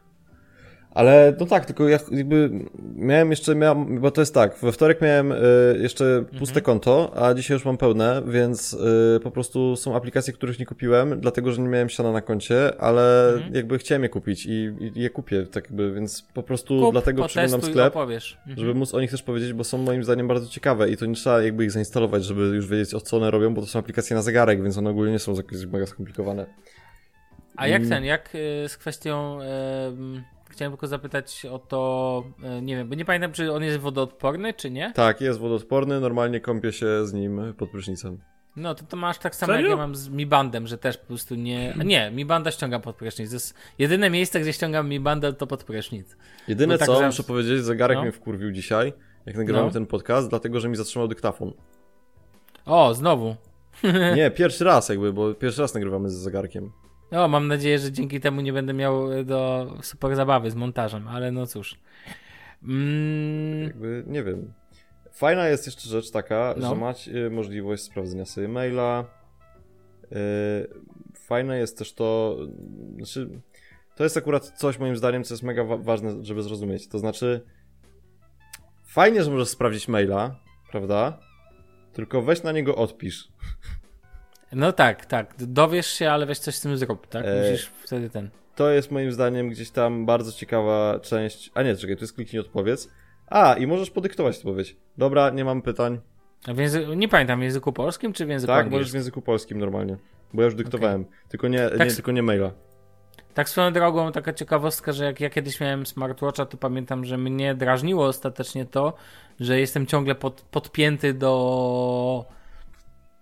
[0.94, 2.50] ale no tak, tylko ja jakby
[2.96, 5.36] miałem jeszcze, miałem, bo to jest tak, we wtorek miałem y,
[5.82, 6.64] jeszcze puste mhm.
[6.64, 11.20] konto, a dzisiaj już mam pełne, więc y, po prostu są aplikacje, których nie kupiłem,
[11.20, 13.56] dlatego że nie miałem siana na koncie, ale mhm.
[13.56, 17.28] jakby chciałem je kupić i, i, je kupię, tak jakby, więc po prostu Kup, dlatego
[17.28, 18.20] przeglądam sklep, mhm.
[18.58, 21.16] żeby móc o nich też powiedzieć, bo są moim zdaniem bardzo ciekawe i to nie
[21.16, 24.16] trzeba jakby ich zainstalować, żeby już wiedzieć o co one robią, bo to są aplikacje
[24.16, 26.46] na zegarek, więc one ogólnie nie są jakieś mega skomplikowane.
[27.56, 29.40] A jak ten, jak y, z kwestią...
[30.54, 34.54] Chciałem tylko zapytać o to, e, nie wiem, bo nie pamiętam, czy on jest wodoodporny,
[34.54, 34.92] czy nie?
[34.96, 38.20] Tak, jest wodoodporny, normalnie kąpię się z nim pod prysznicem.
[38.56, 39.70] No to, to masz tak samo Serio?
[39.70, 41.74] jak ja mam z Mi Bandem, że też po prostu nie.
[41.86, 43.30] Nie, Mi Banda ściągam pod prysznic.
[43.30, 46.18] To jest jedyne miejsce, gdzie ściągam Mi Bandę, to pod prysznic.
[46.48, 47.06] Jedyne tak co, za...
[47.06, 48.02] muszę powiedzieć, zegarek no.
[48.02, 48.94] mnie wkurwił dzisiaj,
[49.26, 49.72] jak nagrywamy no.
[49.74, 51.54] ten podcast, dlatego że mi zatrzymał dyktafon.
[52.66, 53.36] O, znowu.
[54.16, 56.72] nie, pierwszy raz jakby, bo pierwszy raz nagrywamy z zegarkiem.
[57.14, 61.08] No, mam nadzieję, że dzięki temu nie będę miał e, do super zabawy z montażem,
[61.08, 61.80] ale no cóż.
[62.64, 63.64] Mm.
[63.64, 64.54] Jakby, nie wiem.
[65.12, 66.70] Fajna jest jeszcze rzecz taka, no.
[66.70, 69.06] że macie możliwość sprawdzenia sobie maila.
[70.12, 70.18] Yy,
[71.16, 72.38] fajne jest też to,
[72.96, 73.30] znaczy,
[73.96, 76.88] to jest akurat coś moim zdaniem, co jest mega wa ważne, żeby zrozumieć.
[76.88, 77.46] To znaczy,
[78.84, 80.36] fajnie, że możesz sprawdzić maila,
[80.72, 81.20] prawda?
[81.94, 83.33] Tylko weź na niego odpisz.
[84.56, 85.34] No tak, tak.
[85.38, 87.26] Dowiesz się, ale weź coś z tym zrób, tak?
[87.26, 88.30] E, Musisz wtedy ten.
[88.56, 91.52] To jest moim zdaniem gdzieś tam bardzo ciekawa część.
[91.54, 92.90] A nie, czekaj, tu jest kliknij odpowiedz.
[93.28, 94.76] A, i możesz podyktować odpowiedź.
[94.98, 96.00] Dobra, nie mam pytań.
[96.96, 98.80] Nie pamiętam, w języku polskim czy w języku Tak, angielskim?
[98.80, 99.98] możesz w języku polskim normalnie.
[100.34, 101.02] Bo ja już dyktowałem.
[101.02, 101.14] Okay.
[101.30, 102.52] Tylko, nie, tak, nie, tylko nie maila.
[103.34, 107.56] Tak swoją drogą, taka ciekawostka, że jak ja kiedyś miałem smartwatcha, to pamiętam, że mnie
[107.56, 108.94] drażniło ostatecznie to,
[109.40, 112.26] że jestem ciągle pod, podpięty do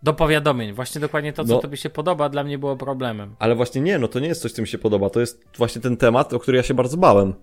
[0.04, 0.74] do powiadomień.
[0.74, 3.36] Właśnie dokładnie to, co no, tobie się podoba, dla mnie było problemem.
[3.40, 5.10] Ale właśnie nie, no to nie jest coś, co mi się podoba.
[5.10, 7.34] To jest właśnie ten temat, o który ja się bardzo bałem.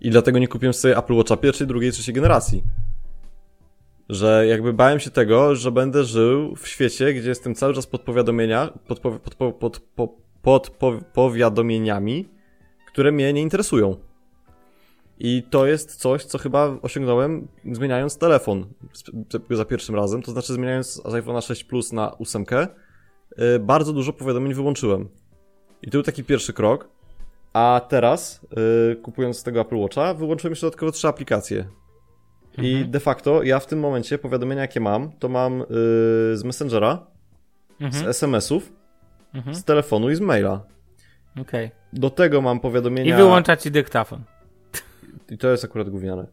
[0.00, 2.62] I dlatego nie kupiłem sobie Apple Watcha pierwszej, drugiej, trzeciej generacji.
[4.08, 8.00] Że jakby bałem się tego, że będę żył w świecie, gdzie jestem cały czas pod
[8.00, 9.80] powiadomienia, pod, pod, pod, pod,
[10.42, 12.28] pod, pod powiadomieniami,
[12.86, 13.96] które mnie nie interesują.
[15.18, 18.66] I to jest coś, co chyba osiągnąłem zmieniając telefon
[19.50, 22.44] za pierwszym razem, to znaczy zmieniając z iPhone'a 6 Plus na 8.
[23.38, 25.08] Y, bardzo dużo powiadomień wyłączyłem.
[25.82, 26.88] I to był taki pierwszy krok.
[27.52, 28.46] A teraz,
[28.92, 31.68] y, kupując tego Apple Watcha, wyłączyłem jeszcze dodatkowo trzy aplikacje.
[32.58, 32.90] I mhm.
[32.90, 35.66] de facto ja w tym momencie powiadomienia, jakie mam, to mam y,
[36.36, 37.06] z Messengera,
[37.80, 38.04] mhm.
[38.04, 38.72] z SMS-ów,
[39.34, 39.54] mhm.
[39.54, 40.64] z telefonu i z maila.
[41.40, 41.70] Okay.
[41.92, 43.14] Do tego mam powiadomienia.
[43.14, 44.24] I wyłącza ci dyktafon.
[45.30, 46.26] I to jest akurat gówniane.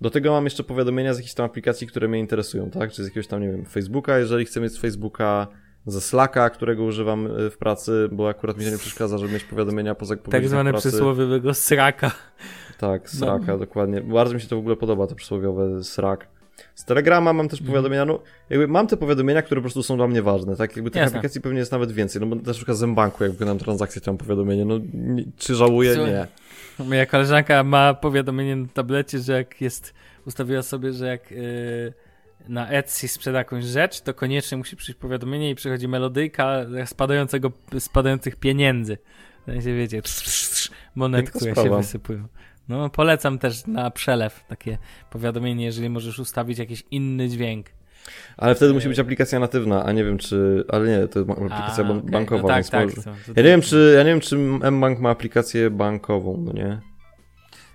[0.00, 2.92] Do tego mam jeszcze powiadomienia z jakichś tam aplikacji, które mnie interesują, tak?
[2.92, 5.46] Czy z jakiegoś tam, nie wiem, Facebooka, jeżeli chcę mieć z Facebooka,
[5.86, 9.44] ze Slacka, którego używam y, w pracy, bo akurat mi się nie przeszkadza, żeby mieć
[9.44, 10.88] powiadomienia poza Tak zwane pracy.
[10.88, 12.10] przysłowiowego sraka.
[12.78, 13.58] Tak, sraka, no.
[13.58, 14.00] dokładnie.
[14.00, 16.28] Bardzo mi się to w ogóle podoba, to przysłowiowe srak.
[16.74, 17.72] Z Telegrama mam też Mhm.
[17.72, 18.20] powiadomienia, no
[18.50, 20.76] jakby mam te powiadomienia, które po prostu są dla mnie ważne, tak?
[20.76, 21.18] Jakby tych Jasne.
[21.18, 24.00] aplikacji pewnie jest nawet więcej, no bo też na przykład z M-Banku, jak wykonam transakcję,
[24.02, 25.96] to mam powiadomienie, no nie, czy żałuję?
[25.96, 26.26] Nie.
[26.78, 29.94] Moja koleżanka ma powiadomienie na tablecie, że jak jest,
[30.26, 31.92] ustawiła sobie, że jak yy,
[32.48, 38.36] na Etsy sprzeda jakąś rzecz, to koniecznie musi przyjść powiadomienie i przychodzi melodyjka spadającego, spadających
[38.36, 38.98] pieniędzy.
[39.42, 42.28] W sensie, wiecie, trz, trz, trz, monet, Piękna które się wysypują.
[42.68, 44.78] No, polecam też na przelew takie
[45.10, 47.66] powiadomienie, jeżeli możesz ustawić jakiś inny dźwięk.
[48.36, 51.84] Ale wtedy musi być aplikacja natywna, a nie wiem czy, ale nie, to jest aplikacja
[51.84, 52.10] A, okej.
[52.10, 52.96] bankowa, no tak, więc tak, może...
[52.96, 56.52] to- to Ja nie wiem czy, ja nie wiem czy M-Bank ma aplikację bankową, no
[56.52, 56.80] nie?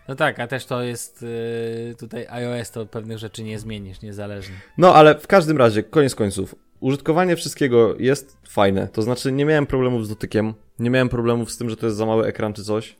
[0.08, 4.56] No tak, a też to jest yy, tutaj iOS, to pewnych rzeczy nie zmienisz, niezależnie.
[4.78, 8.88] No, ale w każdym razie, koniec końców, użytkowanie wszystkiego jest fajne.
[8.88, 11.98] To znaczy, nie miałem problemów z dotykiem, nie miałem problemów z tym, że to jest
[11.98, 12.96] za mały ekran czy coś.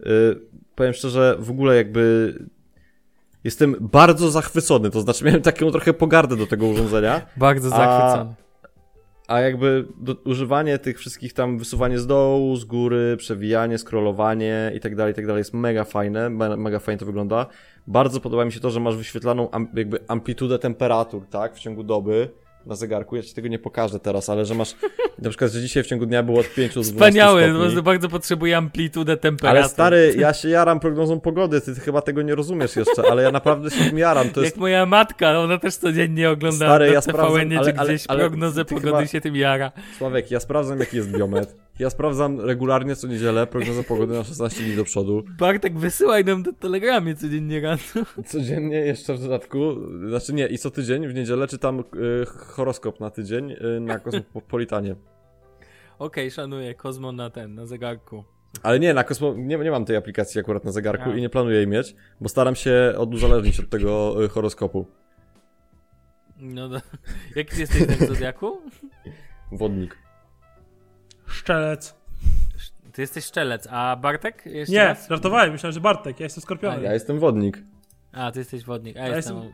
[0.00, 0.40] Yy,
[0.74, 2.34] powiem szczerze, w ogóle jakby
[3.44, 4.90] jestem bardzo zachwycony.
[4.90, 7.26] To znaczy, miałem taką trochę pogardę do tego urządzenia.
[7.36, 8.34] Bardzo A- zachwycony.
[9.28, 14.80] A jakby do, używanie tych wszystkich tam, wysuwanie z dołu, z góry, przewijanie, scrollowanie i
[14.80, 17.46] tak dalej, i tak dalej jest mega fajne, me, mega fajnie to wygląda.
[17.86, 21.82] Bardzo podoba mi się to, że masz wyświetlaną am, jakby amplitudę temperatur, tak, w ciągu
[21.84, 22.30] doby
[22.66, 23.16] na zegarku.
[23.16, 24.74] Ja ci tego nie pokażę teraz, ale że masz,
[25.18, 27.58] na przykład, że dzisiaj w ciągu dnia było od 5 do 12 Wspaniały, stopni.
[27.60, 29.60] bardzo, bardzo potrzebuję amplitudę temperatury.
[29.60, 33.22] Ale stary, ja się jaram prognozą pogody, ty, ty chyba tego nie rozumiesz jeszcze, ale
[33.22, 34.30] ja naprawdę się tym jaram.
[34.30, 37.74] To jest Jak moja matka, ona też codziennie ogląda Stary, na ja TVN sprawdzam, ale-
[37.78, 39.72] ale- gdzieś ale prognozę pogody chyba- się tym jara.
[39.98, 41.54] Sławek, ja sprawdzam jaki jest biometr.
[41.78, 45.22] Ja sprawdzam regularnie co niedzielę prognozę pogody na 16 dni do przodu.
[45.38, 47.78] Bartek, wysyłaj nam do telegramie codziennie rano.
[48.26, 49.58] Codziennie jeszcze w dodatku,
[50.08, 51.82] znaczy nie, i co tydzień w niedzielę czytam y,
[52.26, 54.96] horoskop na tydzień y, na Kosmopolitanie.
[55.98, 58.24] Okej, szanuję, Kozmo na ten, na zegarku.
[58.62, 61.56] Ale nie, na Kosmo, nie, nie mam tej aplikacji akurat na zegarku i nie planuję
[61.56, 64.86] jej mieć, bo staram się oduzależnić od tego y, horoskopu.
[66.36, 66.80] No do...
[67.36, 68.60] Jaki jesteś ten zodiaku?
[69.52, 70.01] Wodnik.
[71.32, 71.94] Szczelec.
[72.92, 74.42] Ty jesteś szczelec, a Bartek?
[74.46, 75.08] Jeszcze Nie, raz?
[75.08, 76.82] żartowałem, myślałem, że Bartek, ja jestem skorpionem.
[76.84, 77.62] Ja jestem wodnik.
[78.12, 79.36] A, ty jesteś wodnik, a ja, Ja jestem...
[79.36, 79.52] jestem-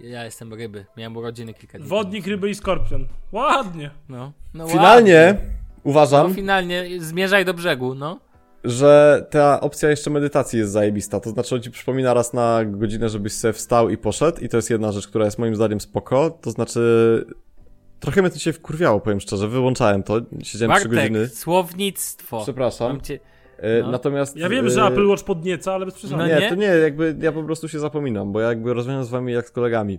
[0.00, 2.30] Ja jestem ryby, miałem urodziny kilka dni Wodnik, temu.
[2.36, 3.06] ryby i skorpion.
[3.32, 3.90] Ładnie.
[4.08, 4.32] No.
[4.54, 5.50] no Finalnie ładnie.
[5.84, 8.20] uważam, No, finalnie, zmierzaj do brzegu, no.
[8.64, 11.20] że ta opcja jeszcze medytacji jest zajebista.
[11.20, 14.56] To znaczy on ci przypomina raz na godzinę, żebyś sobie wstał i poszedł i to
[14.56, 16.30] jest jedna rzecz, która jest moim zdaniem spoko.
[16.30, 16.80] To znaczy
[18.00, 19.48] trochę mnie to się wkurwiało, powiem szczerze.
[19.48, 21.28] Wyłączałem to, siedziałem trzy Bartek, godziny.
[21.28, 22.40] słownictwo.
[22.42, 23.00] Przepraszam.
[23.58, 23.90] E, no.
[23.90, 24.36] Natomiast...
[24.36, 26.16] Ja wiem, e, że Apple Watch podnieca, ale bez przesady.
[26.22, 26.48] No nie, nie?
[26.48, 29.48] to nie, jakby ja po prostu się zapominam, bo ja jakby rozmawiam z wami jak
[29.48, 29.98] z kolegami.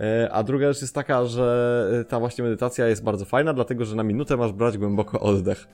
[0.00, 3.96] E, A druga rzecz jest taka, że ta właśnie medytacja jest bardzo fajna, dlatego że
[3.96, 5.68] na minutę masz brać głęboko oddech.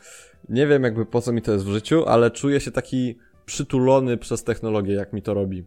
[0.49, 4.17] Nie wiem jakby po co mi to jest w życiu, ale czuję się taki przytulony
[4.17, 5.65] przez technologię, jak mi to robi.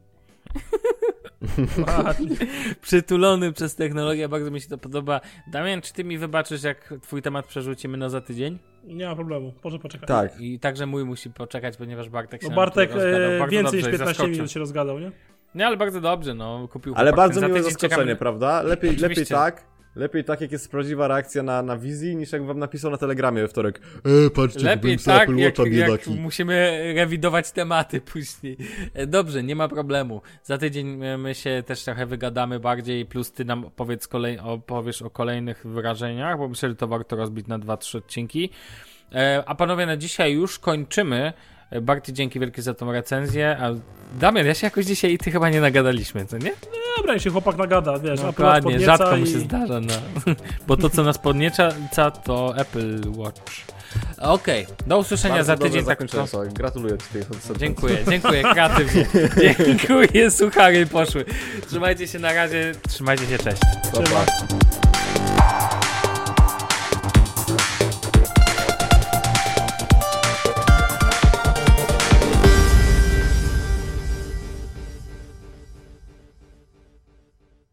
[2.82, 5.22] Przytulony przez technologię, bardzo mi się to podoba.
[5.52, 8.60] Damian, czy ty mi wybaczysz, jak twój temat przerzucimy na za tydzień?
[8.84, 10.08] Nie ma problemu, może poczekać.
[10.08, 10.40] Tak.
[10.42, 13.32] I także mój musi poczekać, ponieważ Bartek się No nam Bartek tu rozgadał.
[13.32, 14.32] e, więcej niż i 15 zaskoczył.
[14.32, 15.12] minut się rozgadał, nie?
[15.56, 16.68] Nie, ale bardzo dobrze, no.
[16.68, 18.62] Kupił Ale bardzo miłe zaskoczenie, czekamy- prawda?
[18.62, 19.64] Lepiej, lepiej tak.
[19.96, 23.42] Lepiej tak, jak jest prawdziwa reakcja na, na wizji, niż jak wam napisał na telegramie
[23.42, 23.82] we wtorek.
[24.26, 28.58] E, patrzcie, Lepiej tak, jak, jak musimy rewidować tematy później.
[28.94, 30.22] E, Dobrze, nie ma problemu.
[30.44, 35.02] Za tydzień e, my się też trochę wygadamy bardziej, plus ty nam opowiedz kolej, opowiesz
[35.02, 38.50] o kolejnych wyrażeniach, bo myślę, że to warto rozbić na dwa, trzy odcinki.
[39.16, 41.34] E, A panowie, na dzisiaj już kończymy.
[41.82, 43.58] Barty, dzięki wielkie za tą recenzję.
[43.62, 43.70] A
[44.20, 46.52] Damian, ja się jakoś dzisiaj i ty chyba nie nagadaliśmy, co nie?
[46.98, 49.20] Dobra, jeśli chłopak nagada, wiesz, No, Dokładnie, rzadko i...
[49.20, 49.94] mu się zdarza, no.
[50.68, 51.70] bo to co nas podnieca
[52.24, 53.66] to Apple Watch.
[54.18, 55.86] Okej, do usłyszenia Bardzo za tydzień.
[55.86, 56.54] Tak, Sławek.
[56.54, 57.60] Gratuluję ci.
[57.60, 59.06] Dziękuję, dziękuję, kreatywnie.
[59.66, 61.26] Dziękuję, suchary poszły.
[61.68, 63.62] Trzymajcie się na razie, trzymajcie się, cześć.
[63.94, 65.89] Pa.